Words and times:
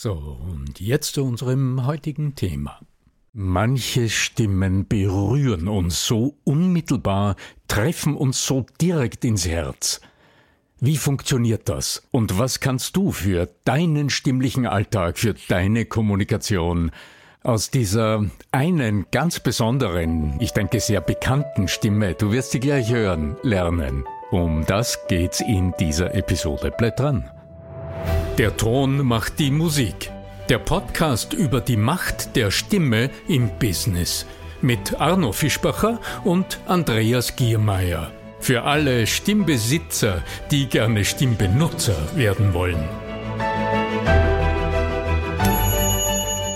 So, 0.00 0.12
und 0.12 0.78
jetzt 0.78 1.14
zu 1.14 1.24
unserem 1.24 1.84
heutigen 1.84 2.36
Thema. 2.36 2.78
Manche 3.32 4.08
Stimmen 4.08 4.86
berühren 4.86 5.66
uns 5.66 6.06
so 6.06 6.36
unmittelbar, 6.44 7.34
treffen 7.66 8.14
uns 8.14 8.46
so 8.46 8.64
direkt 8.80 9.24
ins 9.24 9.48
Herz. 9.48 10.00
Wie 10.78 10.96
funktioniert 10.96 11.68
das? 11.68 12.06
Und 12.12 12.38
was 12.38 12.60
kannst 12.60 12.94
du 12.94 13.10
für 13.10 13.48
deinen 13.64 14.08
stimmlichen 14.08 14.66
Alltag, 14.66 15.18
für 15.18 15.34
deine 15.34 15.84
Kommunikation 15.84 16.92
aus 17.42 17.72
dieser 17.72 18.24
einen 18.52 19.06
ganz 19.10 19.40
besonderen, 19.40 20.36
ich 20.38 20.52
denke 20.52 20.78
sehr 20.78 21.00
bekannten 21.00 21.66
Stimme, 21.66 22.14
du 22.14 22.30
wirst 22.30 22.52
sie 22.52 22.60
gleich 22.60 22.88
hören, 22.88 23.36
lernen? 23.42 24.04
Um 24.30 24.64
das 24.64 24.96
geht's 25.08 25.40
in 25.40 25.74
dieser 25.80 26.14
Episode. 26.14 26.72
Bleib 26.78 26.98
dran. 26.98 27.28
Der 28.38 28.56
Ton 28.56 29.04
macht 29.04 29.40
die 29.40 29.50
Musik. 29.50 30.12
Der 30.48 30.60
Podcast 30.60 31.32
über 31.32 31.60
die 31.60 31.76
Macht 31.76 32.36
der 32.36 32.52
Stimme 32.52 33.10
im 33.26 33.50
Business 33.58 34.26
mit 34.62 35.00
Arno 35.00 35.32
Fischbacher 35.32 35.98
und 36.22 36.60
Andreas 36.66 37.34
Giermeier. 37.34 38.12
Für 38.38 38.62
alle 38.62 39.08
Stimmbesitzer, 39.08 40.22
die 40.52 40.68
gerne 40.68 41.04
Stimmbenutzer 41.04 41.96
werden 42.14 42.54
wollen. 42.54 42.88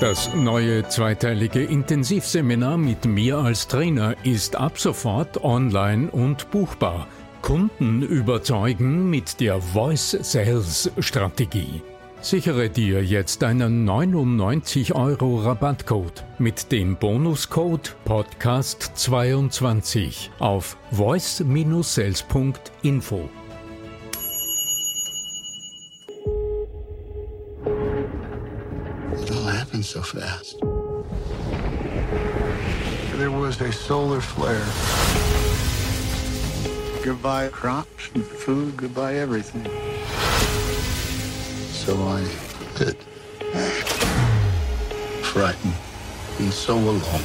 Das 0.01 0.33
neue 0.37 0.87
zweiteilige 0.87 1.65
Intensivseminar 1.65 2.79
mit 2.79 3.07
mir 3.07 3.39
als 3.39 3.67
Trainer 3.67 4.15
ist 4.23 4.55
ab 4.55 4.79
sofort 4.79 5.43
online 5.43 6.13
und 6.13 6.49
buchbar. 6.53 7.09
Kunden 7.43 8.03
überzeugen 8.03 9.11
mit 9.11 9.41
der 9.41 9.61
Voice 9.61 10.17
Sales 10.23 10.91
Strategie. 11.01 11.83
Sichere 12.21 12.71
dir 12.71 13.05
jetzt 13.05 13.43
einen 13.43 13.85
99 13.85 14.95
Euro 14.95 15.41
Rabattcode 15.41 16.23
mit 16.39 16.71
dem 16.71 16.95
Bonuscode 16.97 17.97
Podcast22 18.07 20.29
auf 20.39 20.77
voice-sales.info. 20.93 23.29
It 29.21 29.31
all 29.33 29.51
happened 29.51 29.85
so 29.85 30.01
fast. 30.01 30.61
There 33.19 33.33
was 33.33 33.61
a 33.61 33.73
solar 33.73 34.21
flare. 34.21 34.63
Goodbye 37.03 37.49
crops 37.49 38.11
and 38.15 38.25
food, 38.25 38.77
goodbye 38.77 39.17
everything. 39.17 39.65
So 41.73 41.97
I 41.97 42.21
did. 42.79 42.97
Frightened 45.25 45.75
and 46.39 46.53
so 46.53 46.79
alone. 46.79 47.25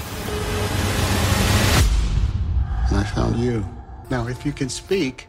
And 2.90 2.98
I 2.98 3.04
found 3.14 3.38
you. 3.38 3.64
Now, 4.10 4.28
if 4.28 4.48
you 4.48 4.52
can 4.52 4.68
speak, 4.68 5.28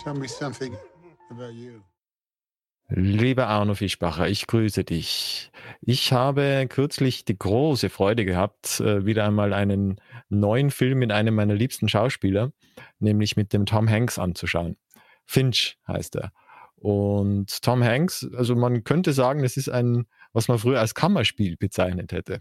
tell 0.00 0.14
me 0.14 0.26
something 0.26 0.76
about 1.30 1.54
you. 1.54 1.84
Lieber 2.90 3.48
Arno 3.48 3.74
Fischbacher, 3.74 4.28
ich 4.28 4.46
grüße 4.46 4.82
dich. 4.82 5.50
Ich 5.82 6.12
habe 6.14 6.66
kürzlich 6.70 7.26
die 7.26 7.38
große 7.38 7.90
Freude 7.90 8.24
gehabt, 8.24 8.80
äh, 8.80 9.04
wieder 9.04 9.26
einmal 9.26 9.52
einen 9.52 10.00
neuen 10.30 10.70
Film 10.70 11.00
mit 11.00 11.12
einem 11.12 11.34
meiner 11.34 11.54
liebsten 11.54 11.88
Schauspieler, 11.90 12.50
nämlich 12.98 13.36
mit 13.36 13.52
dem 13.52 13.66
Tom 13.66 13.90
Hanks 13.90 14.18
anzuschauen. 14.18 14.78
Finch 15.26 15.76
heißt 15.86 16.16
er. 16.16 16.32
Und 16.76 17.60
Tom 17.60 17.84
Hanks, 17.84 18.26
also 18.34 18.56
man 18.56 18.84
könnte 18.84 19.12
sagen, 19.12 19.44
es 19.44 19.58
ist 19.58 19.68
ein, 19.68 20.06
was 20.32 20.48
man 20.48 20.58
früher 20.58 20.80
als 20.80 20.94
Kammerspiel 20.94 21.58
bezeichnet 21.58 22.12
hätte. 22.12 22.40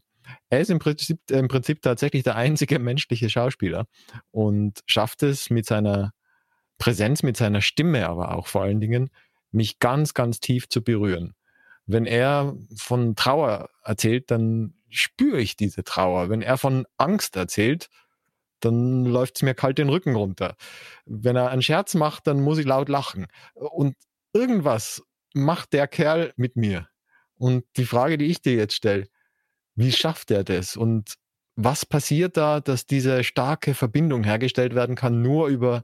Er 0.50 0.62
ist 0.62 0.70
im 0.70 0.80
Prinzip, 0.80 1.20
im 1.30 1.50
Prinzip 1.50 1.82
tatsächlich 1.82 2.24
der 2.24 2.38
einzige 2.38 2.80
menschliche 2.80 3.30
Schauspieler 3.30 3.86
und 4.32 4.80
schafft 4.86 5.24
es 5.24 5.50
mit 5.50 5.66
seiner 5.66 6.14
Präsenz, 6.78 7.24
mit 7.24 7.36
seiner 7.36 7.62
Stimme 7.62 8.08
aber 8.08 8.36
auch 8.36 8.48
vor 8.48 8.62
allen 8.62 8.80
Dingen, 8.80 9.10
mich 9.52 9.80
ganz, 9.80 10.14
ganz 10.14 10.40
tief 10.40 10.70
zu 10.70 10.84
berühren. 10.84 11.34
Wenn 11.86 12.06
er 12.06 12.56
von 12.76 13.16
Trauer 13.16 13.70
erzählt, 13.84 14.30
dann 14.30 14.74
spüre 14.90 15.40
ich 15.40 15.56
diese 15.56 15.84
Trauer. 15.84 16.30
Wenn 16.30 16.42
er 16.42 16.58
von 16.58 16.86
Angst 16.98 17.36
erzählt, 17.36 17.90
dann 18.60 19.06
läuft 19.06 19.38
es 19.38 19.42
mir 19.44 19.54
kalt 19.54 19.78
den 19.78 19.90
Rücken 19.90 20.16
runter. 20.16 20.56
Wenn 21.06 21.36
er 21.36 21.50
einen 21.50 21.62
Scherz 21.62 21.94
macht, 21.94 22.28
dann 22.28 22.42
muss 22.42 22.58
ich 22.58 22.66
laut 22.66 22.90
lachen. 22.90 23.28
Und 23.54 23.96
irgendwas 24.34 25.04
macht 25.34 25.74
der 25.74 25.88
Kerl 25.88 26.34
mit 26.36 26.56
mir. 26.56 26.88
Und 27.38 27.66
die 27.78 27.86
Frage, 27.86 28.18
die 28.18 28.26
ich 28.26 28.42
dir 28.42 28.56
jetzt 28.56 28.74
stelle, 28.74 29.08
wie 29.76 29.92
schafft 29.92 30.32
er 30.32 30.44
das? 30.44 30.76
Und 30.76 31.16
was 31.56 31.86
passiert 31.86 32.38
da, 32.38 32.60
dass 32.60 32.86
diese 32.86 33.24
starke 33.24 33.74
Verbindung 33.74 34.24
hergestellt 34.24 34.76
werden 34.76 34.96
kann, 34.96 35.22
nur 35.22 35.48
über, 35.48 35.84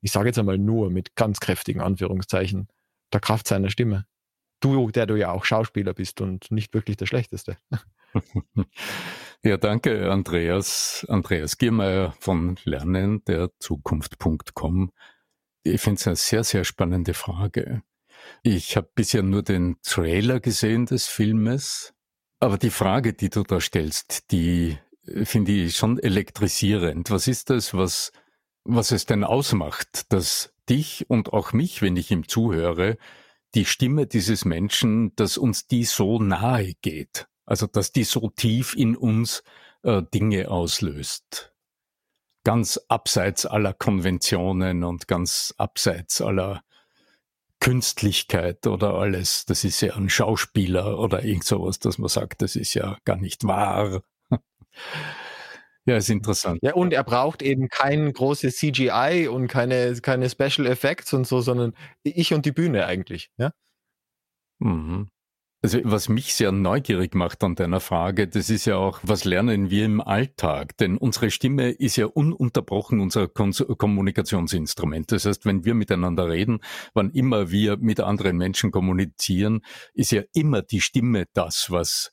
ich 0.00 0.12
sage 0.12 0.28
jetzt 0.28 0.38
einmal 0.38 0.58
nur 0.58 0.90
mit 0.90 1.16
ganz 1.16 1.40
kräftigen 1.40 1.80
Anführungszeichen, 1.80 2.68
der 3.12 3.20
Kraft 3.20 3.48
seiner 3.48 3.70
Stimme. 3.70 4.06
Du, 4.60 4.90
der 4.90 5.06
du 5.06 5.16
ja 5.16 5.32
auch 5.32 5.44
Schauspieler 5.44 5.92
bist 5.92 6.20
und 6.20 6.50
nicht 6.50 6.72
wirklich 6.74 6.96
der 6.96 7.06
Schlechteste. 7.06 7.56
Ja, 9.44 9.56
danke, 9.56 10.08
Andreas. 10.08 11.04
Andreas 11.08 11.58
Giermeier 11.58 12.14
von 12.20 12.56
Lernen 12.62 13.24
der 13.24 13.50
Zukunft.com. 13.58 14.92
Ich 15.64 15.80
finde 15.80 15.98
es 15.98 16.06
eine 16.06 16.14
sehr, 16.14 16.44
sehr 16.44 16.62
spannende 16.62 17.12
Frage. 17.12 17.82
Ich 18.44 18.76
habe 18.76 18.88
bisher 18.94 19.24
nur 19.24 19.42
den 19.42 19.78
Trailer 19.82 20.38
gesehen 20.38 20.86
des 20.86 21.08
Filmes, 21.08 21.92
aber 22.38 22.56
die 22.56 22.70
Frage, 22.70 23.14
die 23.14 23.30
du 23.30 23.42
da 23.42 23.60
stellst, 23.60 24.30
die 24.30 24.78
äh, 25.06 25.24
finde 25.24 25.50
ich 25.50 25.76
schon 25.76 25.98
elektrisierend. 25.98 27.10
Was 27.10 27.26
ist 27.26 27.50
das, 27.50 27.74
was, 27.74 28.12
was 28.62 28.92
es 28.92 29.06
denn 29.06 29.24
ausmacht, 29.24 30.12
dass 30.12 30.51
dich 30.68 31.08
und 31.08 31.32
auch 31.32 31.52
mich, 31.52 31.82
wenn 31.82 31.96
ich 31.96 32.10
ihm 32.10 32.28
zuhöre, 32.28 32.96
die 33.54 33.64
Stimme 33.64 34.06
dieses 34.06 34.44
Menschen, 34.44 35.14
dass 35.16 35.36
uns 35.36 35.66
die 35.66 35.84
so 35.84 36.18
nahe 36.18 36.74
geht. 36.80 37.28
Also, 37.44 37.66
dass 37.66 37.92
die 37.92 38.04
so 38.04 38.30
tief 38.30 38.74
in 38.74 38.96
uns 38.96 39.42
äh, 39.82 40.02
Dinge 40.14 40.50
auslöst. 40.50 41.52
Ganz 42.44 42.80
abseits 42.88 43.46
aller 43.46 43.72
Konventionen 43.72 44.84
und 44.84 45.06
ganz 45.06 45.54
abseits 45.58 46.20
aller 46.20 46.62
Künstlichkeit 47.60 48.66
oder 48.66 48.94
alles. 48.94 49.44
Das 49.44 49.64
ist 49.64 49.80
ja 49.82 49.94
ein 49.94 50.08
Schauspieler 50.08 50.98
oder 50.98 51.24
irgend 51.24 51.44
sowas, 51.44 51.78
dass 51.78 51.98
man 51.98 52.08
sagt, 52.08 52.42
das 52.42 52.56
ist 52.56 52.74
ja 52.74 52.98
gar 53.04 53.16
nicht 53.16 53.44
wahr. 53.44 54.02
Ja, 55.84 55.96
ist 55.96 56.10
interessant. 56.10 56.60
Ja, 56.62 56.74
und 56.74 56.92
er 56.92 57.02
braucht 57.02 57.42
eben 57.42 57.68
kein 57.68 58.12
großes 58.12 58.56
CGI 58.56 59.28
und 59.28 59.48
keine, 59.48 59.94
keine 60.00 60.30
Special 60.30 60.66
Effects 60.66 61.12
und 61.12 61.26
so, 61.26 61.40
sondern 61.40 61.74
ich 62.04 62.32
und 62.32 62.46
die 62.46 62.52
Bühne 62.52 62.86
eigentlich, 62.86 63.30
ja? 63.36 63.50
Mhm. 64.60 65.08
Also 65.64 65.78
was 65.84 66.08
mich 66.08 66.34
sehr 66.34 66.50
neugierig 66.50 67.14
macht 67.14 67.44
an 67.44 67.54
deiner 67.54 67.78
Frage, 67.78 68.26
das 68.26 68.50
ist 68.50 68.64
ja 68.64 68.76
auch, 68.76 68.98
was 69.04 69.24
lernen 69.24 69.70
wir 69.70 69.84
im 69.84 70.00
Alltag? 70.00 70.76
Denn 70.78 70.96
unsere 70.96 71.30
Stimme 71.30 71.70
ist 71.70 71.94
ja 71.96 72.06
ununterbrochen 72.06 72.98
unser 72.98 73.28
Kommunikationsinstrument. 73.28 75.12
Das 75.12 75.24
heißt, 75.24 75.46
wenn 75.46 75.64
wir 75.64 75.74
miteinander 75.74 76.28
reden, 76.28 76.58
wann 76.94 77.10
immer 77.10 77.52
wir 77.52 77.76
mit 77.76 78.00
anderen 78.00 78.38
Menschen 78.38 78.72
kommunizieren, 78.72 79.60
ist 79.94 80.10
ja 80.10 80.22
immer 80.34 80.62
die 80.62 80.80
Stimme 80.80 81.26
das, 81.32 81.70
was 81.70 82.12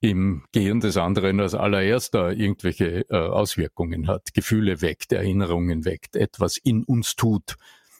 im 0.00 0.44
Gehirn 0.52 0.80
des 0.80 0.96
anderen 0.96 1.40
als 1.40 1.54
allererster 1.54 2.32
irgendwelche 2.32 3.08
äh, 3.08 3.16
Auswirkungen 3.16 4.08
hat, 4.08 4.34
Gefühle 4.34 4.82
weckt, 4.82 5.12
Erinnerungen 5.12 5.84
weckt, 5.84 6.16
etwas 6.16 6.56
in 6.56 6.84
uns 6.84 7.16
tut 7.16 7.56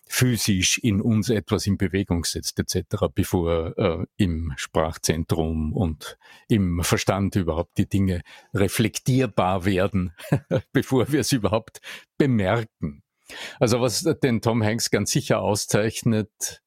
physisch 0.08 0.78
in 0.78 1.00
uns 1.00 1.30
etwas 1.30 1.66
in 1.66 1.76
Bewegung 1.76 2.24
setzt 2.24 2.58
etc., 2.58 3.06
bevor 3.12 3.76
äh, 3.76 4.06
im 4.16 4.52
Sprachzentrum 4.56 5.72
und 5.72 6.16
im 6.48 6.82
Verstand 6.82 7.34
überhaupt 7.34 7.76
die 7.76 7.88
Dinge 7.88 8.22
reflektierbar 8.54 9.64
werden, 9.64 10.12
bevor 10.72 11.10
wir 11.10 11.20
es 11.20 11.32
überhaupt 11.32 11.80
bemerken. 12.16 13.02
Also 13.58 13.80
was 13.80 14.02
den 14.22 14.40
Tom 14.40 14.62
Hanks 14.62 14.90
ganz 14.90 15.10
sicher 15.10 15.40
auszeichnet, 15.40 16.62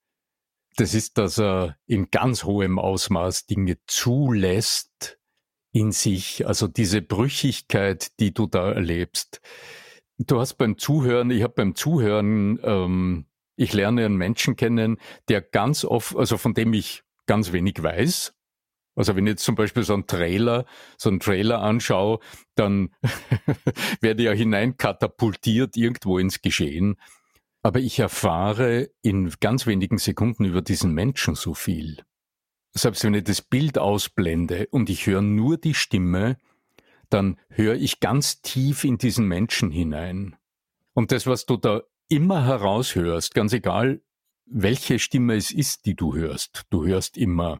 das 0.75 0.93
ist, 0.93 1.17
dass 1.17 1.39
er 1.39 1.77
in 1.87 2.11
ganz 2.11 2.43
hohem 2.43 2.77
Ausmaß 2.77 3.45
Dinge 3.45 3.77
zulässt 3.87 5.18
in 5.71 5.91
sich, 5.91 6.47
also 6.47 6.67
diese 6.67 7.01
Brüchigkeit, 7.01 8.19
die 8.19 8.33
du 8.33 8.47
da 8.47 8.71
erlebst. 8.71 9.41
Du 10.17 10.39
hast 10.39 10.55
beim 10.55 10.77
Zuhören, 10.77 11.31
ich 11.31 11.43
habe 11.43 11.53
beim 11.55 11.75
Zuhören 11.75 12.59
ähm, 12.63 13.25
ich 13.59 13.73
lerne 13.73 14.05
einen 14.05 14.15
Menschen 14.15 14.55
kennen, 14.55 14.97
der 15.27 15.41
ganz 15.41 15.83
oft, 15.83 16.15
also 16.15 16.37
von 16.37 16.53
dem 16.53 16.73
ich 16.73 17.03
ganz 17.25 17.51
wenig 17.51 17.83
weiß. 17.83 18.33
Also 18.95 19.15
wenn 19.15 19.27
ich 19.27 19.31
jetzt 19.31 19.43
zum 19.43 19.55
Beispiel 19.55 19.83
so 19.83 19.93
einen 19.93 20.07
Trailer, 20.07 20.65
so 20.97 21.09
einen 21.09 21.19
Trailer 21.19 21.61
anschaue, 21.61 22.19
dann 22.55 22.91
werde 24.01 24.23
ich 24.23 24.27
ja 24.27 24.31
hineinkatapultiert 24.31 25.75
irgendwo 25.75 26.19
ins 26.19 26.41
Geschehen. 26.41 26.95
Aber 27.61 27.79
ich 27.79 27.99
erfahre 27.99 28.89
in 29.01 29.33
ganz 29.41 29.67
wenigen 29.67 29.97
Sekunden 29.97 30.45
über 30.45 30.61
diesen 30.61 30.93
Menschen 30.93 31.35
so 31.35 31.53
viel. 31.53 31.97
Selbst 32.71 33.03
wenn 33.03 33.13
ich 33.13 33.23
das 33.23 33.41
Bild 33.41 33.77
ausblende 33.77 34.67
und 34.71 34.89
ich 34.89 35.07
höre 35.07 35.21
nur 35.21 35.57
die 35.57 35.73
Stimme, 35.73 36.37
dann 37.09 37.39
höre 37.49 37.75
ich 37.75 37.99
ganz 37.99 38.41
tief 38.41 38.83
in 38.83 38.97
diesen 38.97 39.27
Menschen 39.27 39.71
hinein. 39.71 40.35
Und 40.93 41.11
das, 41.11 41.25
was 41.27 41.45
du 41.45 41.57
da 41.57 41.81
immer 42.07 42.45
heraushörst, 42.45 43.33
ganz 43.33 43.53
egal, 43.53 44.01
welche 44.45 44.99
Stimme 44.99 45.35
es 45.35 45.51
ist, 45.51 45.85
die 45.85 45.95
du 45.95 46.15
hörst. 46.15 46.65
Du 46.69 46.85
hörst 46.85 47.17
immer 47.17 47.59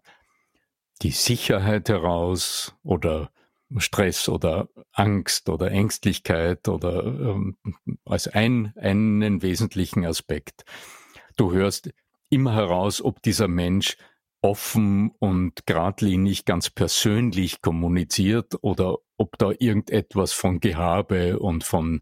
die 1.01 1.11
Sicherheit 1.11 1.89
heraus 1.89 2.75
oder 2.83 3.31
Stress 3.77 4.27
oder 4.27 4.69
Angst 4.91 5.47
oder 5.49 5.71
Ängstlichkeit 5.71 6.67
oder 6.67 7.05
ähm, 7.05 7.57
als 8.05 8.27
ein, 8.27 8.73
einen 8.75 9.41
wesentlichen 9.41 10.05
Aspekt. 10.05 10.65
Du 11.37 11.51
hörst 11.53 11.91
immer 12.29 12.53
heraus, 12.53 13.01
ob 13.01 13.21
dieser 13.21 13.47
Mensch 13.47 13.95
offen 14.41 15.11
und 15.19 15.65
geradlinig 15.65 16.45
ganz 16.45 16.69
persönlich 16.69 17.61
kommuniziert 17.61 18.55
oder 18.61 18.97
ob 19.17 19.37
da 19.37 19.51
irgendetwas 19.57 20.31
von 20.31 20.59
Gehabe 20.59 21.39
und 21.39 21.63
von 21.63 22.01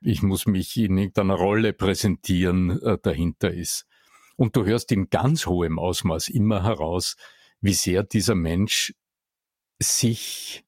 ich 0.00 0.22
muss 0.22 0.46
mich 0.46 0.76
in 0.76 0.98
irgendeiner 0.98 1.34
Rolle 1.34 1.72
präsentieren, 1.72 2.80
äh, 2.82 2.98
dahinter 3.02 3.52
ist. 3.52 3.86
Und 4.36 4.54
du 4.54 4.64
hörst 4.64 4.92
in 4.92 5.10
ganz 5.10 5.46
hohem 5.46 5.78
Ausmaß 5.78 6.28
immer 6.28 6.62
heraus, 6.62 7.16
wie 7.60 7.72
sehr 7.72 8.02
dieser 8.02 8.34
Mensch 8.34 8.94
sich 9.80 10.66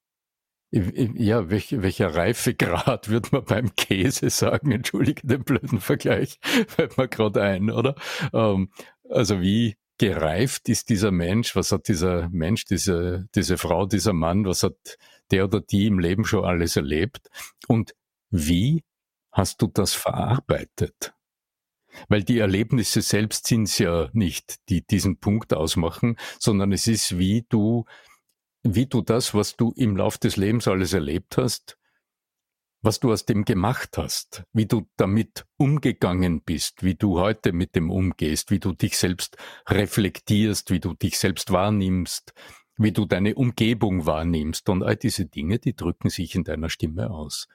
ja, 0.71 1.49
welch, 1.49 1.81
welcher 1.81 2.15
Reifegrad 2.15 3.09
würde 3.09 3.29
man 3.33 3.45
beim 3.45 3.75
Käse 3.75 4.29
sagen? 4.29 4.71
Entschuldige 4.71 5.27
den 5.27 5.43
blöden 5.43 5.81
Vergleich, 5.81 6.39
fällt 6.69 6.99
mir 6.99 7.09
gerade 7.09 7.43
ein, 7.43 7.71
oder? 7.71 7.95
Ähm, 8.35 8.71
also 9.09 9.41
wie 9.41 9.78
gereift 9.99 10.69
ist 10.69 10.89
dieser 10.89 11.11
Mensch? 11.11 11.55
Was 11.57 11.73
hat 11.73 11.89
dieser 11.89 12.29
Mensch, 12.31 12.65
diese, 12.65 13.29
diese 13.35 13.59
Frau, 13.59 13.87
dieser 13.87 14.13
Mann, 14.13 14.45
was 14.45 14.63
hat 14.63 14.99
der 15.31 15.45
oder 15.45 15.61
die 15.61 15.87
im 15.87 15.99
Leben 15.99 16.25
schon 16.25 16.45
alles 16.45 16.77
erlebt? 16.77 17.29
Und 17.67 17.95
wie 18.31 18.85
hast 19.33 19.61
du 19.63 19.67
das 19.67 19.95
verarbeitet? 19.95 21.15
Weil 22.09 22.23
die 22.23 22.39
Erlebnisse 22.39 23.03
selbst 23.03 23.47
sind 23.47 23.65
es 23.65 23.79
ja 23.79 24.09
nicht, 24.13 24.69
die 24.69 24.87
diesen 24.87 25.19
Punkt 25.19 25.55
ausmachen, 25.55 26.17
sondern 26.39 26.73
es 26.73 26.87
ist, 26.87 27.19
wie 27.19 27.45
du, 27.49 27.87
wie 28.63 28.87
du 28.87 29.01
das, 29.01 29.35
was 29.35 29.57
du 29.57 29.73
im 29.77 29.97
Lauf 29.97 30.19
des 30.19 30.37
Lebens 30.37 30.69
alles 30.69 30.93
erlebt 30.93 31.39
hast, 31.39 31.78
was 32.81 33.01
du 33.01 33.13
aus 33.13 33.27
dem 33.27 33.45
gemacht 33.45 33.99
hast, 33.99 34.45
wie 34.53 34.67
du 34.67 34.89
damit 34.97 35.47
umgegangen 35.57 36.43
bist, 36.43 36.83
wie 36.83 36.95
du 36.95 37.19
heute 37.19 37.53
mit 37.53 37.75
dem 37.75 37.91
umgehst, 37.91 38.51
wie 38.51 38.61
du 38.61 38.73
dich 38.73 38.97
selbst 38.97 39.37
reflektierst, 39.69 40.71
wie 40.71 40.81
du 40.81 40.95
dich 40.95 41.19
selbst 41.19 41.51
wahrnimmst, 41.51 42.33
wie 42.77 42.93
du 42.93 43.05
deine 43.05 43.35
Umgebung 43.35 44.07
wahrnimmst 44.07 44.69
und 44.69 44.85
all 44.85 44.97
diese 44.97 45.27
Dinge, 45.27 45.59
die 45.59 45.75
drücken 45.75 46.11
sich 46.11 46.35
in 46.35 46.45
deiner 46.45 46.71
Stimme 46.71 47.11
aus. 47.11 47.49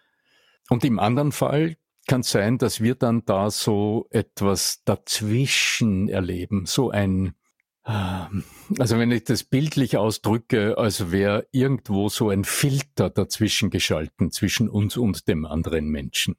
Und 0.69 0.83
im 0.83 0.99
anderen 0.99 1.31
Fall 1.31 1.77
kann 2.07 2.21
es 2.21 2.31
sein, 2.31 2.57
dass 2.57 2.81
wir 2.81 2.95
dann 2.95 3.23
da 3.25 3.49
so 3.49 4.07
etwas 4.09 4.83
dazwischen 4.83 6.09
erleben, 6.09 6.65
so 6.65 6.89
ein, 6.89 7.33
also 7.83 8.97
wenn 8.97 9.11
ich 9.11 9.25
das 9.25 9.43
bildlich 9.43 9.97
ausdrücke, 9.97 10.77
als 10.77 11.11
wäre 11.11 11.47
irgendwo 11.51 12.07
so 12.07 12.29
ein 12.29 12.45
Filter 12.45 13.09
dazwischen 13.09 13.69
geschalten 13.69 14.31
zwischen 14.31 14.69
uns 14.69 14.95
und 14.95 15.27
dem 15.27 15.45
anderen 15.45 15.89
Menschen, 15.89 16.35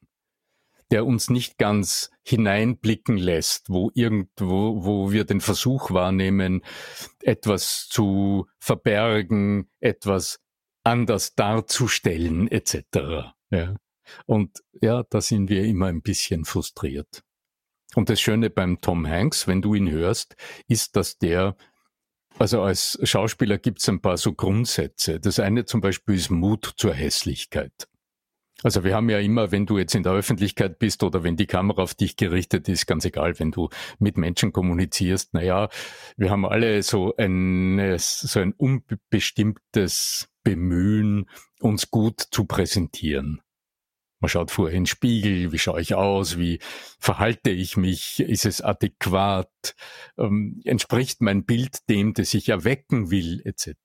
der 0.90 1.04
uns 1.04 1.28
nicht 1.28 1.58
ganz 1.58 2.10
hineinblicken 2.22 3.18
lässt, 3.18 3.68
wo 3.68 3.90
irgendwo, 3.94 4.84
wo 4.84 5.12
wir 5.12 5.24
den 5.24 5.42
Versuch 5.42 5.90
wahrnehmen, 5.90 6.62
etwas 7.20 7.88
zu 7.90 8.46
verbergen, 8.58 9.68
etwas 9.80 10.40
anders 10.82 11.34
darzustellen, 11.34 12.50
etc. 12.50 13.34
Ja. 13.50 13.76
Und 14.26 14.62
ja, 14.80 15.02
da 15.02 15.20
sind 15.20 15.50
wir 15.50 15.64
immer 15.64 15.86
ein 15.86 16.02
bisschen 16.02 16.44
frustriert. 16.44 17.22
Und 17.94 18.08
das 18.08 18.20
Schöne 18.20 18.50
beim 18.50 18.80
Tom 18.80 19.06
Hanks, 19.06 19.46
wenn 19.46 19.62
du 19.62 19.74
ihn 19.74 19.90
hörst, 19.90 20.36
ist, 20.68 20.96
dass 20.96 21.18
der, 21.18 21.56
also 22.38 22.62
als 22.62 22.98
Schauspieler 23.02 23.58
gibt 23.58 23.80
es 23.80 23.88
ein 23.88 24.00
paar 24.00 24.16
so 24.16 24.32
Grundsätze. 24.32 25.20
Das 25.20 25.38
eine 25.38 25.64
zum 25.64 25.80
Beispiel 25.80 26.16
ist 26.16 26.30
Mut 26.30 26.74
zur 26.76 26.94
Hässlichkeit. 26.94 27.88
Also 28.62 28.82
wir 28.84 28.94
haben 28.94 29.10
ja 29.10 29.18
immer, 29.18 29.52
wenn 29.52 29.66
du 29.66 29.78
jetzt 29.78 29.94
in 29.94 30.04
der 30.04 30.12
Öffentlichkeit 30.12 30.78
bist 30.78 31.02
oder 31.02 31.22
wenn 31.22 31.36
die 31.36 31.46
Kamera 31.46 31.82
auf 31.82 31.94
dich 31.94 32.16
gerichtet 32.16 32.68
ist, 32.68 32.86
ganz 32.86 33.04
egal, 33.04 33.38
wenn 33.38 33.50
du 33.50 33.68
mit 33.98 34.16
Menschen 34.16 34.52
kommunizierst, 34.52 35.34
naja, 35.34 35.68
wir 36.16 36.30
haben 36.30 36.46
alle 36.46 36.82
so 36.82 37.14
ein, 37.16 37.96
so 37.98 38.40
ein 38.40 38.52
unbestimmtes 38.52 40.28
Bemühen, 40.44 41.28
uns 41.60 41.90
gut 41.90 42.20
zu 42.30 42.44
präsentieren. 42.44 43.42
Man 44.24 44.30
schaut 44.30 44.50
vorher 44.50 44.74
in 44.74 44.84
den 44.84 44.86
Spiegel, 44.86 45.52
wie 45.52 45.58
schaue 45.58 45.82
ich 45.82 45.94
aus, 45.94 46.38
wie 46.38 46.58
verhalte 46.98 47.50
ich 47.50 47.76
mich, 47.76 48.20
ist 48.20 48.46
es 48.46 48.62
adäquat, 48.62 49.76
ähm, 50.16 50.62
entspricht 50.64 51.20
mein 51.20 51.44
Bild 51.44 51.90
dem, 51.90 52.14
das 52.14 52.32
ich 52.32 52.48
erwecken 52.48 53.10
will, 53.10 53.42
etc. 53.44 53.76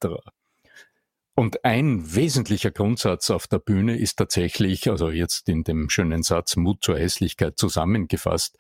Und 1.36 1.66
ein 1.66 2.16
wesentlicher 2.16 2.72
Grundsatz 2.72 3.30
auf 3.32 3.48
der 3.48 3.60
Bühne 3.60 3.98
ist 3.98 4.16
tatsächlich, 4.16 4.90
also 4.90 5.10
jetzt 5.10 5.50
in 5.50 5.66
dem 5.66 5.90
schönen 5.90 6.24
Satz 6.24 6.56
Mut 6.56 6.86
zur 6.86 6.98
Hässlichkeit 6.98 7.58
zusammengefasst, 7.58 8.58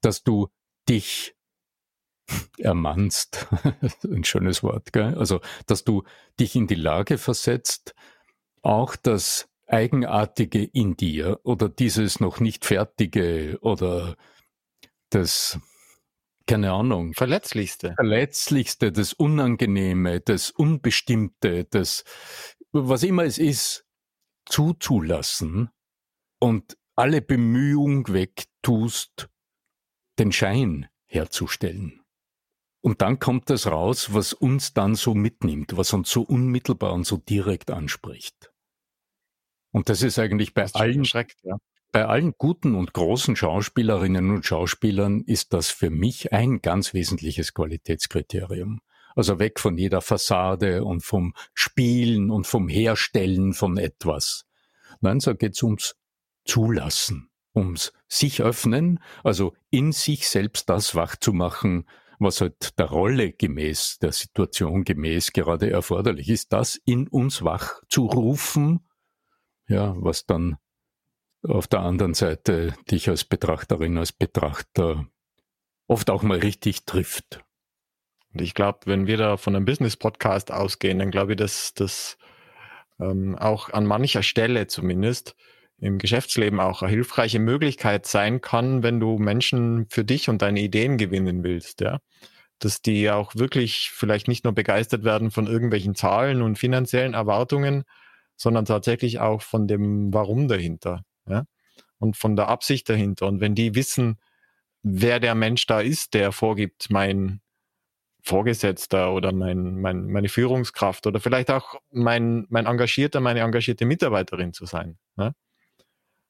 dass 0.00 0.24
du 0.24 0.48
dich 0.88 1.36
ermannst, 2.58 3.46
ein 4.02 4.24
schönes 4.24 4.64
Wort, 4.64 4.92
gell? 4.92 5.14
also 5.14 5.40
dass 5.68 5.84
du 5.84 6.02
dich 6.40 6.56
in 6.56 6.66
die 6.66 6.74
Lage 6.74 7.18
versetzt, 7.18 7.94
auch 8.62 8.96
das 8.96 9.48
Eigenartige 9.66 10.64
in 10.64 10.96
dir 10.96 11.40
oder 11.42 11.68
dieses 11.68 12.20
noch 12.20 12.40
nicht 12.40 12.64
fertige 12.64 13.58
oder 13.60 14.16
das, 15.10 15.58
keine 16.46 16.72
Ahnung. 16.72 17.14
Verletzlichste. 17.14 17.94
Verletzlichste, 17.94 18.92
das 18.92 19.12
Unangenehme, 19.12 20.20
das 20.20 20.50
Unbestimmte, 20.50 21.64
das, 21.64 22.04
was 22.72 23.02
immer 23.02 23.24
es 23.24 23.38
ist, 23.38 23.86
zuzulassen 24.46 25.70
und 26.40 26.76
alle 26.96 27.22
Bemühung 27.22 28.08
wegtust, 28.08 29.28
den 30.18 30.32
Schein 30.32 30.88
herzustellen. 31.06 32.02
Und 32.82 33.00
dann 33.00 33.18
kommt 33.18 33.48
das 33.48 33.66
raus, 33.66 34.12
was 34.12 34.34
uns 34.34 34.74
dann 34.74 34.94
so 34.94 35.14
mitnimmt, 35.14 35.76
was 35.76 35.94
uns 35.94 36.10
so 36.10 36.20
unmittelbar 36.20 36.92
und 36.92 37.06
so 37.06 37.16
direkt 37.16 37.70
anspricht. 37.70 38.53
Und 39.74 39.88
das 39.88 40.02
ist 40.02 40.20
eigentlich 40.20 40.54
bei 40.54 40.66
allen, 40.72 41.02
ja. 41.02 41.56
bei 41.90 42.06
allen 42.06 42.34
guten 42.38 42.76
und 42.76 42.92
großen 42.92 43.34
Schauspielerinnen 43.34 44.30
und 44.30 44.46
Schauspielern 44.46 45.22
ist 45.26 45.52
das 45.52 45.70
für 45.70 45.90
mich 45.90 46.32
ein 46.32 46.62
ganz 46.62 46.94
wesentliches 46.94 47.54
Qualitätskriterium. 47.54 48.80
Also 49.16 49.40
weg 49.40 49.58
von 49.58 49.76
jeder 49.76 50.00
Fassade 50.00 50.84
und 50.84 51.00
vom 51.00 51.34
Spielen 51.54 52.30
und 52.30 52.46
vom 52.46 52.68
Herstellen 52.68 53.52
von 53.52 53.76
etwas. 53.76 54.46
Nein, 55.00 55.18
so 55.18 55.34
geht's 55.34 55.60
ums 55.64 55.96
Zulassen, 56.44 57.28
ums 57.52 57.92
sich 58.06 58.42
öffnen, 58.42 59.00
also 59.24 59.54
in 59.70 59.90
sich 59.90 60.28
selbst 60.28 60.70
das 60.70 60.94
wach 60.94 61.16
zu 61.16 61.32
machen, 61.32 61.88
was 62.20 62.40
halt 62.40 62.78
der 62.78 62.86
Rolle 62.86 63.32
gemäß, 63.32 63.98
der 63.98 64.12
Situation 64.12 64.84
gemäß 64.84 65.32
gerade 65.32 65.68
erforderlich 65.68 66.28
ist, 66.28 66.52
das 66.52 66.76
in 66.84 67.08
uns 67.08 67.42
wach 67.42 67.82
zu 67.88 68.06
rufen, 68.06 68.86
ja, 69.68 69.94
was 69.96 70.26
dann 70.26 70.56
auf 71.42 71.66
der 71.66 71.80
anderen 71.80 72.14
Seite 72.14 72.74
dich 72.90 73.08
als 73.08 73.24
Betrachterin, 73.24 73.98
als 73.98 74.12
Betrachter 74.12 75.06
oft 75.86 76.10
auch 76.10 76.22
mal 76.22 76.38
richtig 76.38 76.84
trifft. 76.84 77.44
Und 78.32 78.40
ich 78.40 78.54
glaube, 78.54 78.80
wenn 78.86 79.06
wir 79.06 79.16
da 79.16 79.36
von 79.36 79.54
einem 79.54 79.64
Business-Podcast 79.64 80.50
ausgehen, 80.50 80.98
dann 80.98 81.10
glaube 81.10 81.32
ich, 81.32 81.36
dass 81.36 81.74
das 81.74 82.16
ähm, 82.98 83.36
auch 83.36 83.70
an 83.70 83.86
mancher 83.86 84.22
Stelle 84.22 84.66
zumindest 84.66 85.36
im 85.78 85.98
Geschäftsleben 85.98 86.60
auch 86.60 86.82
eine 86.82 86.90
hilfreiche 86.90 87.38
Möglichkeit 87.38 88.06
sein 88.06 88.40
kann, 88.40 88.82
wenn 88.82 89.00
du 89.00 89.18
Menschen 89.18 89.86
für 89.90 90.04
dich 90.04 90.28
und 90.28 90.40
deine 90.40 90.60
Ideen 90.60 90.98
gewinnen 90.98 91.44
willst, 91.44 91.80
ja. 91.80 91.98
Dass 92.60 92.80
die 92.80 93.10
auch 93.10 93.34
wirklich 93.34 93.90
vielleicht 93.92 94.28
nicht 94.28 94.44
nur 94.44 94.54
begeistert 94.54 95.04
werden 95.04 95.30
von 95.30 95.46
irgendwelchen 95.46 95.94
Zahlen 95.94 96.40
und 96.40 96.58
finanziellen 96.58 97.14
Erwartungen, 97.14 97.84
sondern 98.36 98.64
tatsächlich 98.64 99.20
auch 99.20 99.42
von 99.42 99.66
dem 99.66 100.12
Warum 100.12 100.48
dahinter, 100.48 101.04
ja. 101.28 101.44
Und 101.98 102.16
von 102.16 102.36
der 102.36 102.48
Absicht 102.48 102.88
dahinter. 102.88 103.26
Und 103.26 103.40
wenn 103.40 103.54
die 103.54 103.74
wissen, 103.74 104.18
wer 104.82 105.20
der 105.20 105.34
Mensch 105.34 105.66
da 105.66 105.80
ist, 105.80 106.12
der 106.12 106.32
vorgibt, 106.32 106.90
mein 106.90 107.40
Vorgesetzter 108.22 109.12
oder 109.12 109.32
mein, 109.32 109.80
mein, 109.80 110.06
meine 110.06 110.28
Führungskraft 110.28 111.06
oder 111.06 111.20
vielleicht 111.20 111.50
auch 111.50 111.76
mein, 111.90 112.46
mein 112.48 112.66
Engagierter, 112.66 113.20
meine 113.20 113.40
engagierte 113.40 113.84
Mitarbeiterin 113.84 114.52
zu 114.52 114.66
sein. 114.66 114.98
Ne? 115.16 115.34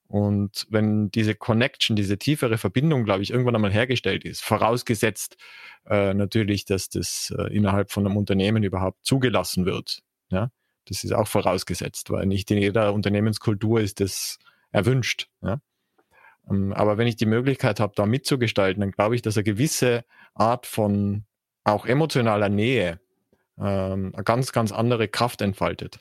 Und 0.08 0.66
wenn 0.70 1.10
diese 1.10 1.34
Connection, 1.34 1.96
diese 1.96 2.18
tiefere 2.18 2.58
Verbindung, 2.58 3.04
glaube 3.04 3.22
ich, 3.22 3.30
irgendwann 3.30 3.54
einmal 3.54 3.72
hergestellt 3.72 4.24
ist, 4.24 4.44
vorausgesetzt 4.44 5.36
äh, 5.86 6.14
natürlich, 6.14 6.64
dass 6.64 6.88
das 6.88 7.34
äh, 7.36 7.54
innerhalb 7.54 7.90
von 7.90 8.06
einem 8.06 8.16
Unternehmen 8.16 8.62
überhaupt 8.62 9.04
zugelassen 9.04 9.64
wird. 9.64 10.00
Ja? 10.30 10.50
Das 10.86 11.04
ist 11.04 11.12
auch 11.12 11.28
vorausgesetzt, 11.28 12.10
weil 12.10 12.26
nicht 12.26 12.50
in 12.50 12.58
jeder 12.58 12.92
Unternehmenskultur 12.92 13.80
ist 13.80 14.00
das 14.00 14.38
erwünscht. 14.70 15.28
Ja? 15.40 15.60
Ähm, 16.50 16.72
aber 16.72 16.98
wenn 16.98 17.06
ich 17.06 17.16
die 17.16 17.26
Möglichkeit 17.26 17.80
habe, 17.80 17.94
da 17.96 18.06
mitzugestalten, 18.06 18.80
dann 18.80 18.90
glaube 18.90 19.14
ich, 19.14 19.22
dass 19.22 19.36
eine 19.36 19.44
gewisse 19.44 20.04
Art 20.34 20.66
von 20.66 21.24
auch 21.64 21.86
emotionaler 21.86 22.48
Nähe 22.48 23.00
ähm, 23.58 24.12
eine 24.14 24.24
ganz, 24.24 24.52
ganz 24.52 24.72
andere 24.72 25.08
Kraft 25.08 25.40
entfaltet. 25.40 26.00